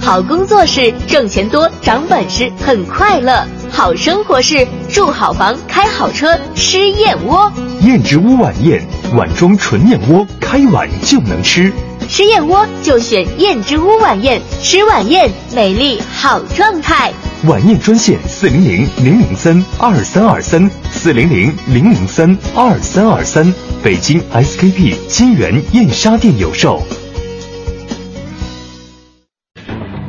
[0.00, 7.52] 好工作是挣钱多、长本事、很快乐；好生活是住好房、开好车、吃燕窝。
[7.82, 8.82] 燕之屋晚宴，
[9.14, 11.70] 碗中纯燕窝，开碗就能吃。
[12.08, 17.12] 吃燕窝就选燕之屋晚宴，吃晚宴美丽好状态。
[17.44, 26.82] 晚宴专线四零零零零三二三二三四零零零零三二三二三，北京 SKP 金源燕莎店有售。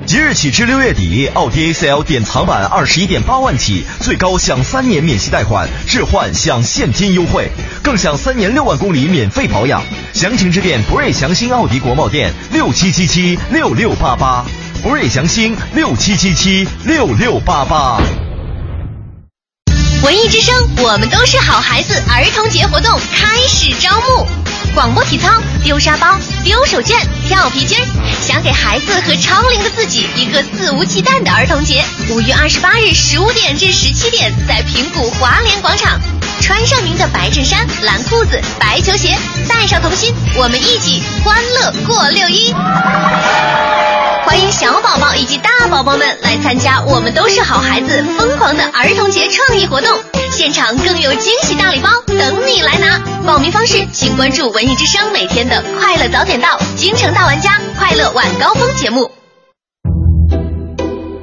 [0.04, 7.50] 即日起至六月底，奥迪 A4L 典藏版二十一点八万起，最高享三年免息贷款，置换享现金优惠，
[7.84, 9.82] 更享三年六万公里免费保养。
[10.12, 14.44] 详情致电博瑞祥兴奥迪国贸店六七七七六六八八，
[14.84, 18.02] 博瑞祥兴六七七七六六八八。
[20.04, 21.94] 文艺之声，我们都是好孩子。
[21.94, 24.28] 儿童节活动开始招募，
[24.74, 25.30] 广播体操、
[25.64, 26.96] 丢沙包、丢手绢、
[27.28, 27.86] 跳皮筋儿，
[28.22, 31.84] 想给孩子和超龄的自己一个肆无忌惮的儿童节。
[32.10, 36.00] 五月二十八日十五点至十七点，在平谷华联广场，
[36.42, 39.18] 穿上您的白衬衫、蓝裤子、白球鞋，
[39.50, 42.54] 带上童心，我们一起欢乐过六一。
[44.24, 50.00] 欢迎小宝宝以及大宝宝们来参加“我们都是好孩子”疯狂的儿童节创意活动，
[50.32, 53.02] 现场更有惊喜大礼包等你来拿。
[53.26, 59.10] 报名方式，请关注文艺之声每天的快乐早点到、京城大玩家、快乐晚高峰节目。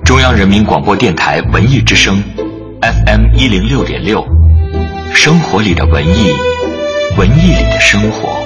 [0.04, 2.22] 中央人民广播电台文艺之声
[2.80, 4.24] ，FM 一零六点六，
[5.12, 6.32] 生活里的文艺，
[7.18, 8.37] 文艺里的生活。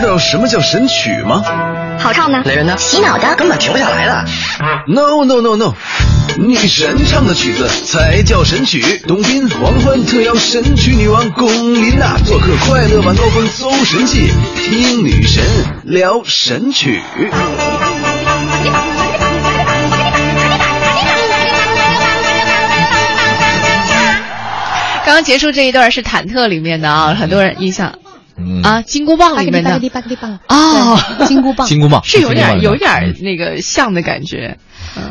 [0.00, 1.42] 知道什么叫神曲吗？
[1.98, 2.76] 好唱的，雷人呢？
[2.78, 4.24] 洗脑的，根本停不下来的。
[4.86, 5.74] No no no no，
[6.36, 9.02] 女神唱的曲子才叫神曲。
[9.06, 15.44] 董斌、黄欢特邀神曲女王龚琳娜做客快乐晚高峰，搜神记，听女神
[15.82, 17.02] 聊神曲。
[25.04, 27.92] 刚刚结束这一段是忐忑里面的啊，很多人印象。
[28.62, 34.58] 啊，金箍棒里面的巴克利巴克利棒哦，金箍棒，金箍棒是有点有点那个像的感觉。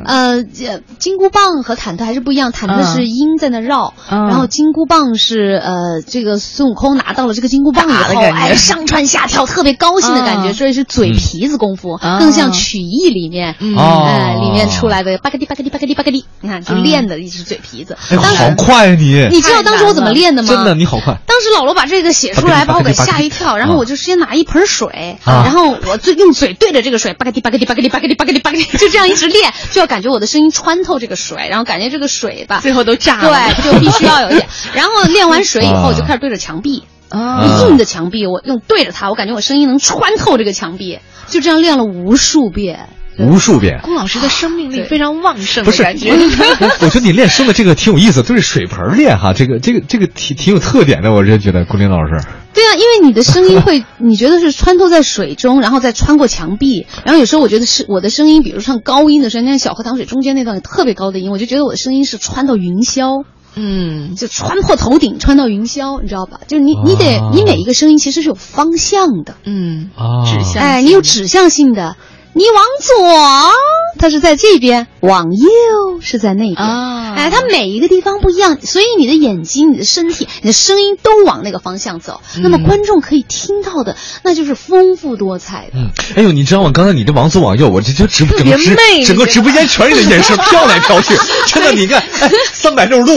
[0.06, 4.28] 呃，这金箍棒和忐忑还是不一样，忐忑是鹰在那绕，嗯。
[4.28, 10.54] 然后金箍棒是呃，这个孙悟空拿到了这个金箍棒以后， 哎，上蹿下跳，特别高兴的感觉，嗯。
[10.54, 13.76] 所以是嘴皮子功夫，啊更像曲艺里面，嗯。
[13.78, 14.42] 哎，哦。
[14.44, 17.98] 里面出来的巴克利巴克利巴克利巴克利，你看就嗯练的一直嘴皮子。
[18.10, 19.28] 哎，当时好快啊你！
[19.30, 20.50] 你知道当时我怎么练的吗？
[20.50, 21.18] 真的，你好快。
[21.26, 25.44] 当时老罗把这个写出来，把我给吓一跳，然后我就直接拿一盆水，啊。
[25.46, 33.54] 然后我就用嘴对着这个水，巴克滴巴克滴巴克滴巴克滴巴克滴巴克滴，就这样一直练，就要感觉我的声音穿透这个水，然后感觉这个水吧，最后都炸了。
[33.62, 34.48] 对，就必须要有一点。
[34.74, 40.98] 然后练完水以后，就开始对着墙壁，啊硬的墙壁，我用对着它，我感觉我声音能穿透这个墙壁，
[41.28, 42.90] 就这样练了无数遍。
[43.20, 43.80] 无数遍。
[43.84, 46.12] 龚老师的生命力非常旺盛不是，的感觉。
[46.82, 52.24] 我觉得你练声的这个挺有意思，对着水盆练哈，这个这个这个挺挺有特点的，我真觉得龚林老师。
[52.54, 63.24] 对啊，因为你的声音会， 你觉得是穿透在水中，然后再穿过墙壁，然后有时候我觉得是我的声音，比如唱高音的声音，像小河淌水中间那段特别高的音，我就觉得我的声音是穿到云霄，
[63.56, 66.40] 嗯，就穿破头顶，穿到云霄，你知道吧？
[66.48, 71.96] 就是你你得你每一个声音其实是有方向的，嗯啊指向哎，你有指向性的。
[72.38, 73.52] 你往左，
[73.98, 76.56] 它是在这边；往右是在那边。
[76.56, 82.22] 啊，哎，它每一个地方不一样，所以你的眼睛、你的身体、你的声音都往那个方向走。
[82.44, 85.80] 那么观众可以听到的，那就是丰富多彩的。
[85.80, 86.70] 嗯，哎呦，你知道吗？
[86.72, 91.16] 刚才你这往左往右，我这就直整别个直整个直播间全是你的眼神飘来飘去，
[91.48, 93.16] 真的，你看，哎， 三百六十度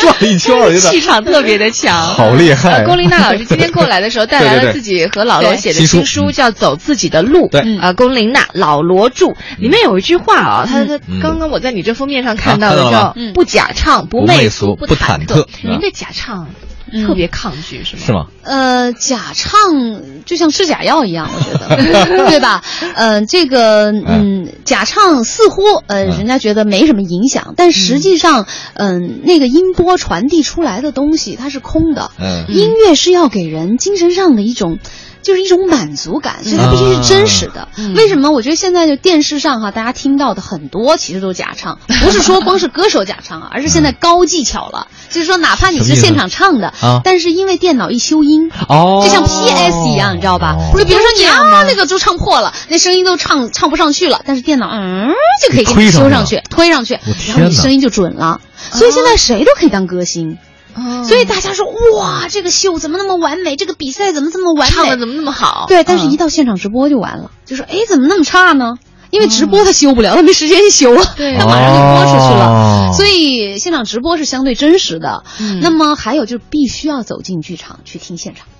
[0.00, 0.80] 转了一圈，我觉得。
[0.80, 2.78] 气场特别的强，好厉害。
[2.78, 7.46] 呃龚琳娜老师今天过来的时候， 带来了自己和老罗写的新书新书，叫《走自己的路》。
[7.50, 7.60] 对。
[7.78, 9.28] 啊，龚琳娜、老罗著，
[9.58, 11.20] 里面有一句话啊，他他嗯。
[11.20, 15.46] 刚刚我在你这封面上看到的叫“不假唱，不不媚媚俗不不忐忑。
[15.62, 16.48] 您对假唱
[17.06, 18.02] 特别抗拒是吗？
[18.04, 18.26] 是吗？
[18.42, 19.60] 呃，假唱
[20.24, 22.62] 就像吃假药一样，我觉得， 对吧？
[22.96, 32.10] 呃，这个，嗯，假唱似乎呃，人家觉得没什么影响，但实际上，嗯、那个音波传递出来的东西它是空的。
[32.18, 32.46] 嗯。
[32.48, 34.78] 音乐是要给人精神上的一种。
[35.22, 37.68] 就是一种满足感，所以它必须是真实的。
[37.96, 38.30] 为什么？
[38.30, 44.86] 我觉得现在就电视上哈，大家听到的很多其实都是假唱， 不是说光是歌手假唱啊，而是现在高技巧了。
[45.10, 50.56] 就是说，哪怕你是现场唱的，啊但是因为电脑一修音，哦就像 PS 一样，你知道吧？
[50.58, 55.08] 哦就比如说你啊，那个就唱破了，那声音都唱唱不上去了，但是电脑嗯
[55.42, 56.98] 就可以给你修上去，推上去，
[57.28, 58.40] 然后你声音就准了。
[58.72, 60.38] 所以现在谁都可以当歌星。
[61.06, 61.66] 所以大家说
[61.96, 63.56] 哇，这个秀怎么那么完美？
[63.56, 64.74] 这个比赛怎么这么完美？
[64.74, 65.66] 唱的怎么那么好？
[65.68, 68.76] 对，但是一到现场直播就完了，就说哎，怎么那么差呢？
[69.10, 72.46] 因为直播他修不了，他没时间修他马上就播出去了。
[72.46, 75.24] 哦所以现场直播是相对真实的。
[75.40, 78.59] 嗯那么还有就是必须要走进剧场去听现场，要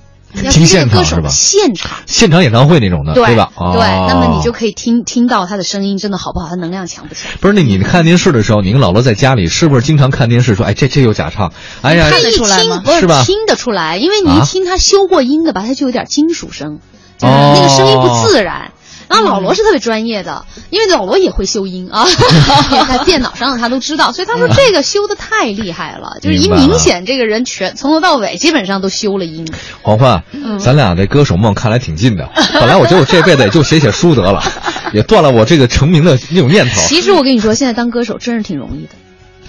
[0.50, 1.98] 听现场是吧现场。
[2.06, 3.50] 现场演唱会那种的，对吧？
[3.56, 7.30] 哦对，那么你就可以听听到他的声音真的好不好，他能量强不强。
[7.40, 11.52] 不是那你看电视的时候，你跟姥姥在家里是不是经常看电视说，哎，这这有假唱？
[11.82, 13.22] 哎呀，他一听不是吧？
[13.24, 16.78] 听得出来，因为你啊一听他修过音的吧，他就有点金属声，
[17.18, 18.72] 就是哦那个声音不自然。
[19.10, 22.06] 然后老罗是特别专业的，因为老罗也会修音啊，
[22.72, 29.46] 也在电脑上他都知道，所以他说这个修的太厉害了，就是一明显这个人全从头到尾基本上都修了音。
[29.82, 32.30] 黄欢，嗯咱俩这歌手梦看来挺近的。
[32.54, 34.40] 本来我觉得我这辈子也就写写书得了，
[34.94, 36.80] 也断了我这个成名的那种念头。
[36.82, 38.90] 其实我跟你说，现在当歌手真是挺容易的。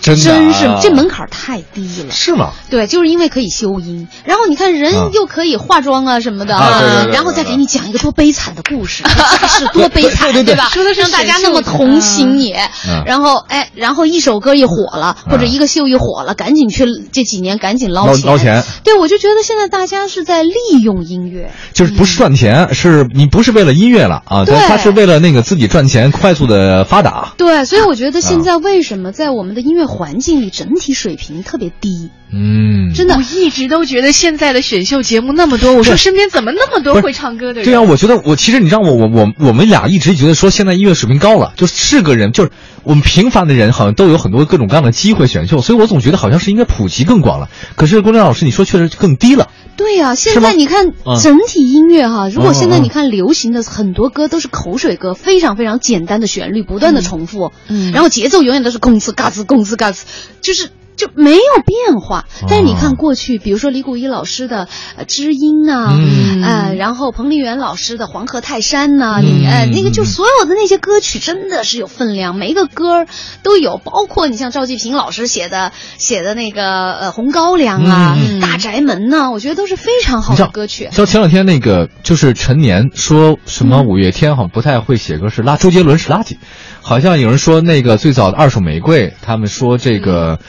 [0.02, 2.52] 真的真是啊这门槛太低了，是吗？
[2.70, 9.04] 对，就是因为可以修音，然后你看啊人又可以化妆啊什么的啊然后再给你讲一个多悲惨的故事，
[9.48, 10.70] 是多悲惨，对吧？
[10.74, 12.54] 说的是让大家那么同情你。
[12.88, 18.64] 嗯，然后哎，然后一首歌一火了，或者一个秀一火了，赶紧去这几年赶紧捞捞钱，捞钱。
[18.84, 24.56] 对，我就觉得现在大家是在利用音乐，就是不是赚钱，是你不是为了音乐了啊，对。
[24.68, 27.34] 他是为了那个自己赚钱，快速的发达。
[27.38, 28.22] 对，所以我觉得啊。
[28.22, 32.10] 现在为什么在我们的音乐环境里整体水平特别低？
[32.34, 37.66] 嗯，真的我一直都觉得现在的选秀节目那么多，我说身边怎么那么多会唱歌的人？
[37.66, 42.52] 对啊，我觉得我其实你让我我我我们俩一直觉得说现在音乐水平高了，就是个人就是
[42.84, 47.50] 我们平凡的人好像都有很多各种各样的机会选秀，所以我总觉得好像是应该普及更广了。
[47.76, 49.50] 可是郭亮老师你说确实更低了。
[49.76, 60.04] 对呀、现在你看嗯整体音乐哈，如果现在你看流行的很多歌都是口水歌，非常非常简单的旋律，不断的重复，嗯然后节奏永远都是公呲嘎吱公呲嘎吱，
[60.42, 60.70] 就是。
[60.96, 64.68] 就没有变化，但是你看过去，比如说李谷一老师的
[64.98, 66.44] 呃《知音》呐，嗯。
[66.44, 69.26] 呃，然后彭丽媛老师的《黄河泰山》呐，嗯。
[69.26, 73.08] 你呃那个就所有的那些歌曲真的是有分量，每一个歌儿
[73.44, 80.90] 都有，包括你像赵季平老师写的写的那个呃《红高粱》啊，嗯大宅门》呐，我觉得都是非常好的歌曲。
[80.92, 86.38] 像前两天那个就是陈年说什么五月天好像不太会写歌，是垃周杰伦是垃圾，
[86.82, 90.40] 好像有人说那个最早的二手玫瑰，他们说这个，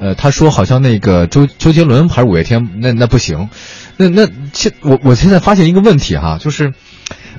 [0.00, 3.50] 呃，他说好像那个周周杰伦还是五月天，那那不行，
[3.98, 6.72] 那那现我我现在发现一个问题哈，就是，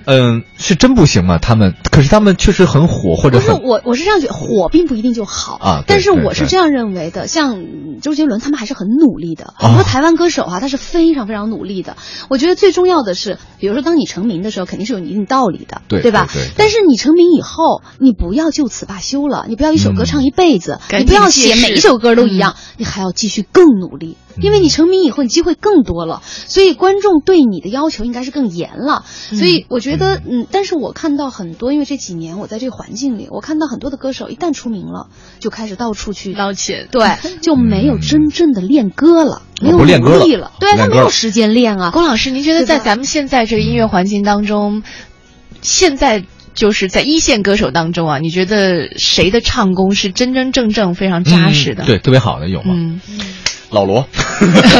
[0.05, 1.37] 嗯、是真不行吗？
[1.37, 11.97] 他们可是他们确实很火，或者很不是我，我是这样觉得，火并不一定就好啊但是我是这样认为的，像嗯周杰伦他们还是很努力的，很哦多台湾歌手哈、他是非常非常努力的。
[12.29, 16.27] 我觉得最重要的是，比如说当你成名的时候，肯定是有一定道理的，对吧？
[16.31, 24.17] 对对对但是你成名以后，你不要就此罢休了，你不要一首歌唱一辈子，你不要写每一首歌都一样，你还要继续更努力。
[24.41, 29.03] 因为你成名以后，你机会更多了，所以观众对你的要求应该是更严了。
[29.05, 35.09] 所以我觉得，嗯，但是我看到很多，因为这几年我在这个环境里，我看到很多的歌手一旦出名了，
[35.39, 37.05] 就开始到处去捞钱，对，
[37.41, 40.19] 就没有真正的练歌了，没有不练歌了。
[40.19, 41.91] 努力了，对他没有时间练啊。
[41.91, 44.83] 龚老师，您觉得在咱们现在这个音乐环境当中，
[45.61, 46.23] 现在
[46.53, 51.83] 就是在一线歌手当中啊，你觉得谁的唱功是真真正正非常扎实的？
[51.83, 51.85] 嗯。
[51.85, 52.73] 对，特别好的有吗？
[52.75, 52.99] 嗯，
[53.71, 54.05] 老罗，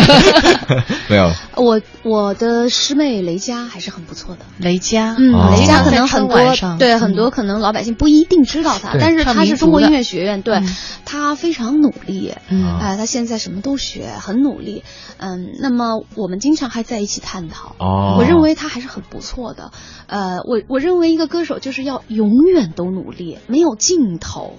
[1.10, 1.32] 没有。
[1.56, 4.42] 我我的师妹雷佳还是很不错的。
[4.58, 5.56] 雷佳，嗯，哦。
[5.58, 6.38] 雷佳可能很多
[6.78, 10.62] 对很多可能老百姓不一定知道她，但是唱她是中国音乐学院，对
[11.06, 12.80] 他非常努力，嗯。
[12.80, 14.84] 哎，她现在什么都学，很努力，
[15.18, 17.76] 嗯，那么我们经常还在一起探讨。
[17.80, 18.16] 哦。
[18.18, 19.72] 我认为他还是很不错的，
[20.08, 24.58] 呃，我我认为一个歌手就是要永远都努力，没有尽头，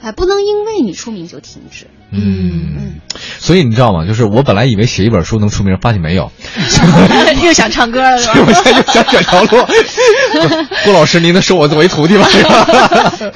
[0.00, 1.88] 哎，不能因为你出名就停止。
[2.16, 3.00] 嗯，
[3.38, 4.06] 所以你知道吗？
[4.06, 6.30] 就是我本来以为写一本书能出名，发现没有。
[7.44, 8.34] 又想唱歌了是吧？
[8.46, 9.48] 我现在就想选条路。
[10.84, 12.26] 郭老师，您能收我作为徒弟吗？
[12.30, 13.32] 是吧？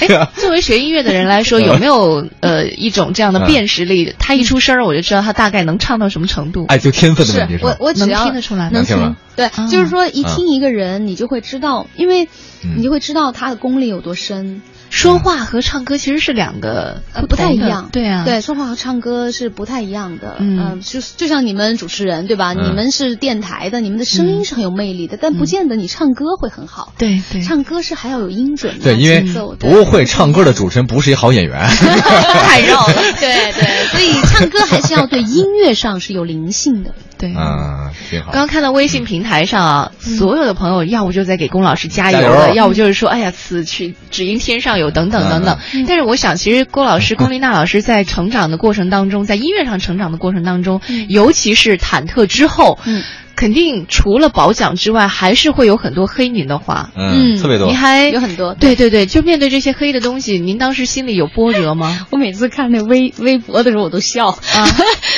[0.00, 4.14] 哎，作为学音乐的人来说，有没有呃一种这样的辨识力？
[4.18, 6.66] 他一出声儿，我就知道他大概能唱到什么程度。
[6.68, 12.24] 哎，就天分的问题是我我只要能听得出来能能听吗对，啊就是说一嗯听一个人，你就会知道，因为
[12.64, 14.62] 嗯你就会知道他的功力有多深。
[14.90, 22.52] 说话和唱歌其实是两个呃，不太一样，对啊，对，说话和唱歌是不太一样的，嗯呃就就像你们主持人对吧？
[22.54, 26.92] 嗯你们是电台的，你们的声音是很有魅力的，但不见得你唱歌会很好。
[26.96, 29.22] 对对，唱歌是还要有音准的，对，因为
[29.58, 31.68] 不会唱歌的主持人不是一好演员。
[31.68, 32.94] 太绕了。
[33.20, 36.94] 对对，所以唱歌还是要对音乐上是有灵性的。
[37.18, 38.32] 对，嗯，挺好。
[38.32, 42.54] 刚刚看到微信平台上啊，所有的朋友要不就在给龚老师加油加了，油。
[42.54, 45.58] 要不就是说，哎呀，此去只因天上有等等等等。
[45.72, 45.84] 嗯。
[45.86, 53.02] 但是我想，其实郭老师、龚琳娜老师在成长的过程当中，在音乐上成长的过程当中，尤其是忐忑之后，嗯
[53.36, 56.90] 肯定除了褒奖之外，还是会有很多黑您的话。
[56.96, 57.76] 嗯，特别多您。
[57.76, 62.06] 还有很多对对对，就面对这些黑的东西，您当时心里有波折吗？
[62.10, 64.38] 我每次看那微微博的时候，我都笑啊。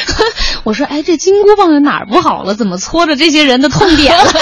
[0.64, 2.54] 我说，哎，这金箍棒有哪儿不好了？
[2.54, 4.24] 怎么戳着这些人的痛点了？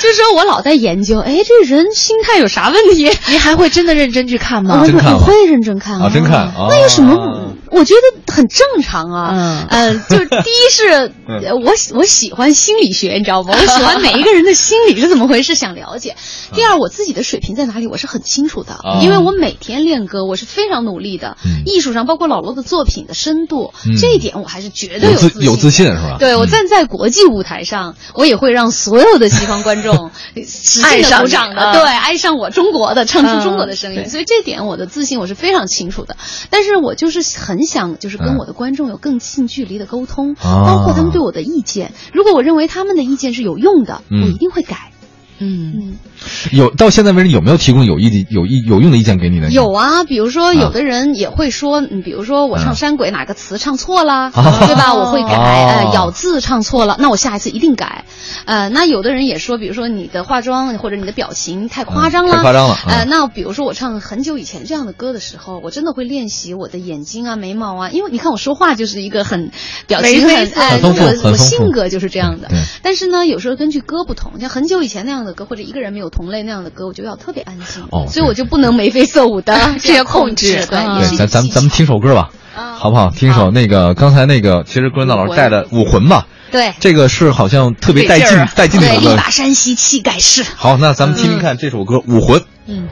[0.00, 3.10] 就是说我老在研究，哎，这人心态有啥问题？
[3.28, 4.82] 您还会真的认真去看吗？
[4.82, 7.35] 我会认真看啊真看啊那有什么不？
[7.70, 9.30] 我觉得很正常啊。
[9.32, 11.12] 嗯呃，就是第一是，
[11.64, 13.54] 我喜我喜欢心理学，你知道吗？
[13.58, 16.16] 我喜欢每一个人的心理是怎么回事，想了解。
[16.54, 21.36] 第二，我自己的水平在哪里，我是很清楚的，啊因为我每天练歌，我是非常努力的。
[21.44, 26.16] 嗯艺术上，包括老罗的作品的深度，嗯这一点我还是绝对有自自有自信是吧？
[26.18, 34.08] 对我嗯站在国际舞台上，我也会让所有的西方观众 使劲的鼓掌的，嗯对，爱上我中国的，唱出中国的声音。
[34.08, 36.16] 所以这点我的自信我是非常清楚的。
[36.50, 38.36] 但是我就是很想，就是跟嗯。
[38.38, 40.64] 我的观众有更近距离的沟通，啊。
[40.66, 41.92] 包括他们对我的意见。
[42.12, 44.22] 如果我认为他们的意见是有用的，嗯。
[44.22, 44.92] 我一定会改。
[45.38, 45.96] 嗯，嗯，
[46.52, 49.48] 有到现在为止有没有提供有意的有意有用的意见给你呢？
[49.50, 54.94] 有啊，比如说有的人也会说，嗯，比如说我唱山鬼哪个词唱错了，啊对吧？
[54.94, 58.04] 我会改，哦呃，咬字唱错了，那我下一次一定改。
[58.44, 69.50] 呃，那有的人也说，比如说你的化妆或者你的表情太夸张了，嗯太夸张了嗯呃，那比如说我唱很久以前这样的歌的时候，我真的会练习我的眼睛啊、眉毛啊，因为你看我说话就是一个很
[69.86, 72.48] 表情很哎，我我性格就是这样的。
[72.82, 82.30] 但是呢，有时候根据歌不同，像很久以前那样的歌，或者一个人没有同类那样的歌，我就要特别安静，哦所以我就不能眉飞色舞的 这些控制对，咱咱们咱们听首歌吧，
[82.78, 83.10] 好不好？
[83.10, 89.28] 听首那个刚才那个，其实郭文道老师带的《武魂》吧，对这个是好像特别带劲带劲的对，一个一把。
[89.30, 90.42] 山西气盖世。
[90.56, 92.40] 好，那咱们听听看这首歌《武魂》。
[92.66, 92.88] 嗯。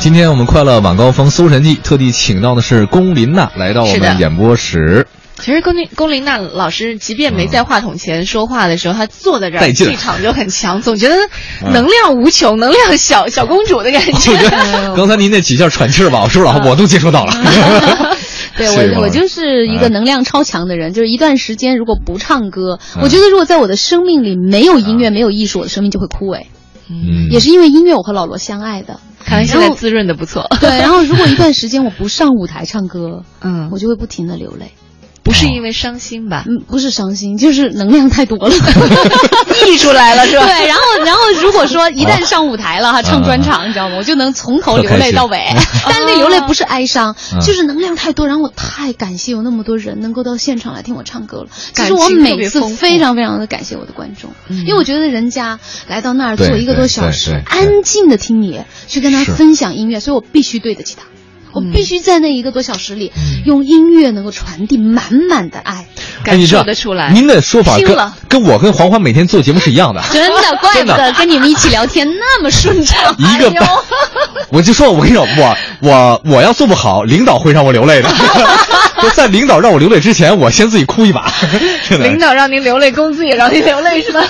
[0.00, 5.08] 今天我们快乐晚高峰搜神记特地请到的是龚琳娜来到我们演播室。
[5.36, 11.16] 其实龚琳龚琳娜老师，即便没在话筒前说话的时候，她坐在这儿，气场就很强，总觉得
[11.72, 14.32] 能量无穷，能量小小公主的感觉。
[14.96, 17.32] 刚才您那几下喘气儿吧，我是不是我都接收到了？
[18.56, 26.46] 对我，我就是一个能量超强的人，就是一段时间如果不唱歌，我觉得如果在我的生命里没有音乐、没有艺术，我的生命就会枯萎。
[26.90, 28.98] 嗯也是因为音乐，我和老罗相爱的。
[29.20, 30.46] 看来现在滋润的不错。
[30.60, 34.72] 对，然后如果一段时间我不上舞台唱歌，嗯，我就会不停的流泪。
[35.28, 36.44] 不是因为伤心吧？
[36.48, 38.54] 嗯，不是伤心，就是能量太多了，
[39.68, 40.46] 溢出来了是吧？
[40.46, 43.96] 对，然后然后如果说一旦上舞台了哈，唱专场，你知道吗？
[43.98, 45.38] 我就能从头流泪到尾。
[45.84, 48.26] 但是那流泪不是哀伤，就是能量太多。
[48.26, 51.48] 然后我太感谢有那么多人能够到现场来听我唱歌了。
[51.74, 61.04] 其实我每次非常非常的感谢我的观众，因为我觉得人家来到那儿坐一个多小时，安静的听你去跟他分享音乐，所以我必须对得起他。
[61.52, 63.12] 我必须在那一个多小时里，
[63.44, 65.86] 用音乐能够传递满满的爱，
[66.22, 67.10] 感受得出来。
[67.12, 67.96] 您的说法跟
[68.28, 73.14] 跟我跟黄欢每天做节目是一样的， 真的，怪不得 跟你们一起聊天那么顺畅。
[73.18, 73.68] 一个半，
[74.50, 78.08] 我就说，我跟你说，我我我要做不好，领导会让我流泪的。
[79.00, 81.32] 就在领导让我流泪之前，我先自己哭一把。
[82.00, 84.20] 领导让您流泪，工资也让您流泪是吧？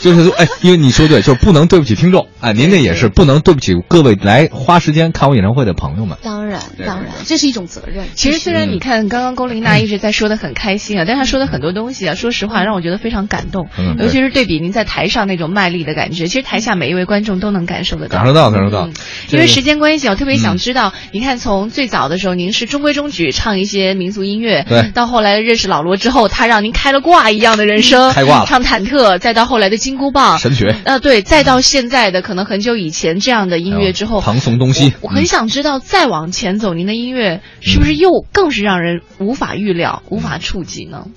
[0.00, 6.16] 就是说，哎，因为你说对，就是不能对不起听众，哎，您那也是不能对不起各位来花时间看我演唱会的朋友们。
[6.22, 8.06] 当然，当然，这是一种责任。
[8.14, 18.18] 其实虽然你看刚刚龚琳娜一直在说的很开心啊，但是她说的很多东西啊，说实话让我觉得非常感动，嗯尤其是对比您在台上那种卖力的感觉，其实台下每一位观众都能感受得到。
[18.18, 18.88] 感受到，感受到。
[19.30, 30.38] 因为时间关系，我特别想知道，你看从最早的时候，您是中规中矩唱一些民族音乐，对，到后来认识老罗之后，他让您开了挂一样的人生， 开挂，唱忐忑，再到后来的金箍棒。
[30.38, 41.08] 神曲，呃，对，再到现在的可能很久以前这样的音乐之后，唐宋东西，我很想知道再往前走，您的音乐是不是又更是让人无法预料、无法触及呢？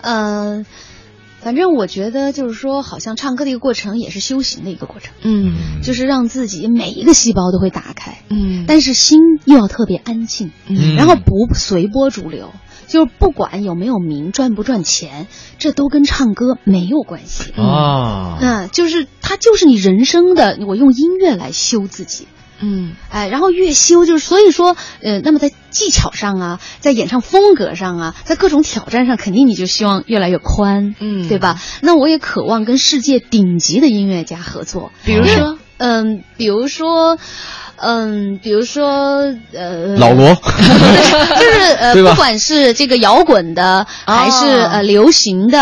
[0.00, 0.66] 嗯。
[1.40, 5.14] 反正我觉得，就是说，好像唱歌的一个过程，也是修行的一个过程。
[5.22, 8.18] 嗯，就是让自己每一个细胞都会打开。
[8.28, 10.50] 嗯，但是心又要特别安静。
[10.66, 12.50] 嗯，然后不随波逐流，
[12.88, 15.28] 就是不管有没有名、赚不赚钱，
[15.60, 17.52] 这都跟唱歌没有关系。
[17.52, 22.26] 啊，嗯，就是它就是你人生的，我用音乐来修自己。
[22.60, 31.60] 嗯，哎，然后越修就是，所以说，呃，那么在技巧上啊，在演唱风格上啊，在各种挑战上，肯定你就希望越来越宽，嗯，对吧？
[31.80, 37.18] 那我也渴望跟世界顶级的音乐家合作，比如说，嗯，比如说。
[37.80, 45.58] 嗯，比如说，呃，老罗， 就是呃， 不管是这个摇滚的，还是呃流行的，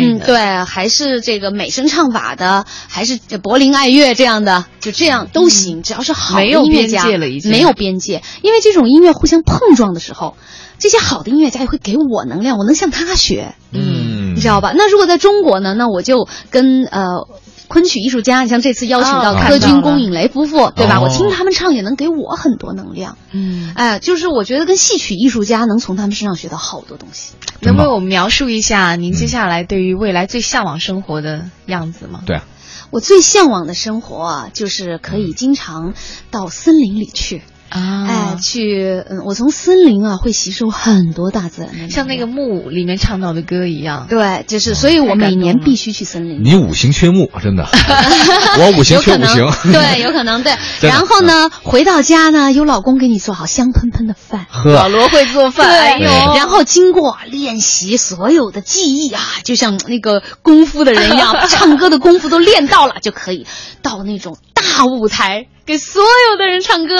[0.00, 7.50] 嗯，对，还是这个美声唱法的，还是柏林爱乐这样的，就这样都行，只要是好的音乐家，没有边界了，已经。
[7.50, 10.36] 没有边界，因为这种音乐互相碰撞的时候，
[10.78, 14.72] 这些好的音乐家也会给我能量，我能向他学，嗯，你知道吧？
[14.74, 17.26] 那如果在中国呢，那我就跟呃。
[17.68, 21.00] 昆曲艺术家，你像这次邀请到柯军、龚颖雷夫妇，对吧？
[21.00, 23.18] 我听他们唱也能给我很多能量。
[23.32, 27.32] 嗯，哎，就是我觉得跟戏曲艺术家能从他们身上学到好多东西。
[27.60, 32.22] 能为我们描述一下您接下来对于未来最向往生活的样子吗？
[32.26, 32.44] 对啊，
[32.90, 35.94] 我最向往的生活啊，就是可以经常
[36.30, 37.42] 到森林里去。
[37.68, 44.06] 啊，哎，去，嗯，我从森林啊会吸收很多大自然的，像那个木里面唱到的歌一样。
[44.08, 46.42] 对，就是，所以我每年必须去森林。
[46.44, 47.66] 你五行缺木，真的，
[48.58, 49.72] 我五行缺五行。
[49.72, 50.52] 对，有可能对。
[50.88, 54.46] 然后呢，回到家呢，有老公给你做好香喷喷的饭。
[54.50, 54.72] 喝。
[54.72, 56.08] 老罗会做饭，哎呦。
[56.36, 63.46] 然后经过练习，所有的技艺啊，就像那个功夫的人一样， 唱歌的功夫都练到了，就可以
[63.82, 64.36] 到那种
[64.76, 65.46] 大舞台。
[65.64, 66.00] 给所
[66.30, 66.94] 有的人唱歌，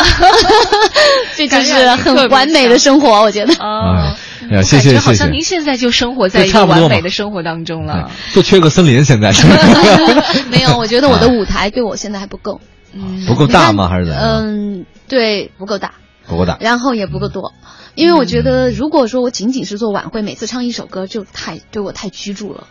[1.37, 3.55] 这就是很完美的生活，我觉得。
[3.61, 4.13] 哦，
[4.51, 4.99] 呀，谢谢谢谢。
[4.99, 8.11] 好像您现在就生活在一个完美的生活当中了。
[8.33, 9.47] 就缺个森林，现在是。
[10.51, 12.61] 没有，我觉得我的舞台对我现在还不够。
[12.93, 13.89] 嗯，不够大吗？
[13.89, 14.23] 还是怎样？
[14.25, 15.93] 嗯，对，不够大。
[16.27, 17.53] 不够大，然后也不够多，
[17.97, 22.69] 因为我觉得，如果说我仅仅是做晚会，每次唱一首歌，就太对我太拘住了。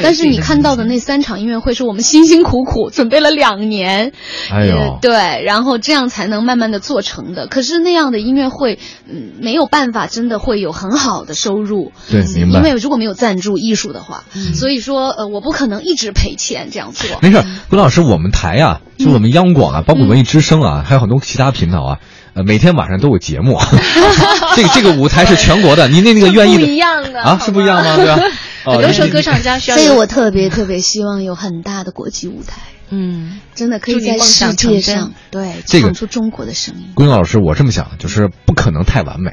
[0.00, 4.12] 但是你看到的那三场音乐会，是我们辛辛苦苦准备了两年，
[4.50, 7.46] 哎呦，对，然后这样才能慢慢的做成的。
[7.46, 11.92] 可是那样的音乐会，嗯，没有办法真的会有很好的收入。
[12.08, 12.58] 对，明白。
[12.58, 14.24] 因为如果没有赞助艺术的话，
[14.54, 17.18] 所以说呃，我不可能一直赔钱这样做。
[17.20, 21.98] 没事，郭老师，我们台啊，就我们央广啊，包括文艺之声啊，还有很多其他频道啊。
[22.34, 23.58] 呃，每天晚上都有节目，
[24.54, 27.96] 这个这个舞台是全国的，您那那个愿意的不一样的啊，是不一样吗？
[27.96, 28.18] 对吧？
[28.64, 32.60] 很多时候歌唱家需要，所以我特别特别希望有很大的国际舞台。
[32.88, 36.92] 嗯，真的可以在世界上对这个唱出中国的声音。
[36.94, 39.32] 龚英老师，我这么想，就是不可能太完美，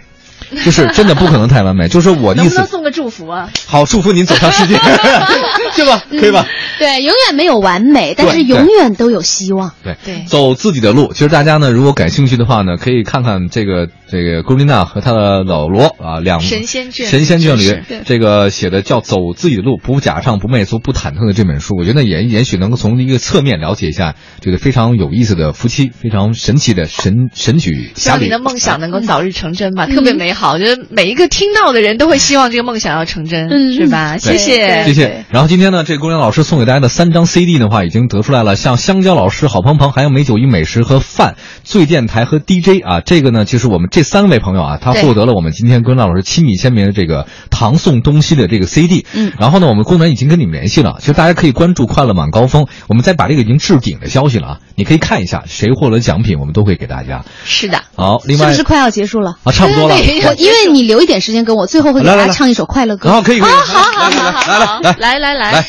[0.63, 1.87] 就是真的不可能太完美。
[1.87, 3.49] 就是我的意思能不能，送个祝福啊？
[3.65, 4.75] 好，祝福您走向世界，
[5.75, 6.03] 是吧？
[6.09, 6.45] 可以吧？
[6.77, 9.71] 对，永远没有完美，但是永远都有希望。
[9.83, 11.11] 对对走自己的路。
[11.13, 28.43] 其实大家呢，如果感兴趣的话呢，可以看看这个这个龚琳娜和她的老罗啊两神仙神仙眷侣这个写的叫《走自己的路，不假唱，不媚俗，不忐忑》的这本书，我觉得也也许能够从一个侧面了解一下这个非常有意思的夫妻，非常神奇的神神曲希望你的。
[28.43, 30.32] 梦想能够早日成真吧，特别美好。
[30.51, 34.17] 我觉得每一个听到的人都会希望这个梦想要成真，嗯是吧？
[34.17, 35.25] 谢谢，谢谢。
[35.29, 49.05] 然后今天呢，这龚琳老师送给大家的三张 CD 的话，已经得出来了，像香蕉老师、好鹏鹏，还有美酒与美食和饭、醉电台和 DJ 啊，这个呢，就是我们这三位朋友啊，他获得了我们今天龚琳老师亲笔签名的这个唐宋东西的这个 CD。
[49.13, 57.23] 嗯然后呢，我们工作人员已经跟你们联系了，其实大家可以关注“快乐满高峰”，我们再把这个已经置顶的消息了啊，你可以看一下谁获得奖品，我们都会给大家。
[57.43, 57.81] 是的。
[57.95, 59.37] 好，另外是不是快要结束了？
[59.43, 59.95] 啊，差不多了。
[60.25, 63.09] 我因为你留一点时间给我，最后会给大家唱一首快乐歌。
[63.09, 65.51] 然后可以可好好好好来来来来来来。
[65.51, 65.65] 来，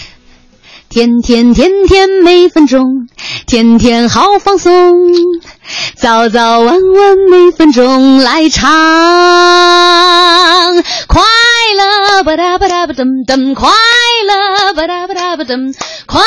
[0.88, 3.08] 天天天天每分钟，
[3.46, 4.72] 天天好放松，
[5.96, 8.70] 早早晚晚每分钟来唱，
[11.08, 11.22] 快
[11.76, 13.70] 乐吧哒吧哒吧噔噔，快
[14.28, 15.74] 乐吧哒吧哒吧噔，
[16.06, 16.22] 快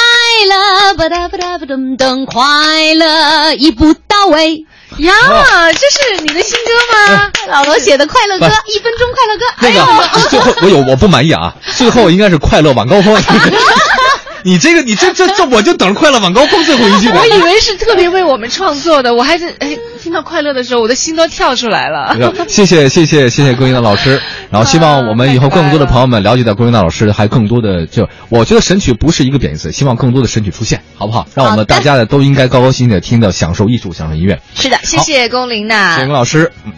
[0.49, 4.65] 乐吧哒吧哒吧噔噔，快乐一步到位。
[4.99, 5.13] 呀，
[5.73, 6.71] 这是你的新歌
[7.13, 7.31] 吗？
[7.49, 9.45] 老罗写的快乐歌，一分钟快乐歌。
[9.59, 13.15] 那个最后我有我不满意啊，最后应该是快乐晚高峰。
[14.47, 17.19] 你这个你这这这我就等着快乐晚高峰最后一句呢。
[17.19, 22.15] 我以为是特别为我们创作的，我还是哎，听到快乐的时候，我的心都跳出来了。
[22.47, 31.27] 谢谢谢谢谢谢龚琳娜老师， 然后希望我们以后更多的朋友们了解到龚琳娜老师，还更多的就我觉得神曲不是一个贬义词，希望更多的神曲出现，好不好？
[31.35, 34.39] 让我们大家呢都应该高高兴兴的听到，享受艺术，享受音乐。
[34.55, 36.53] 是的，谢谢龚琳娜谢谢龚老师。
[36.63, 36.71] 嗯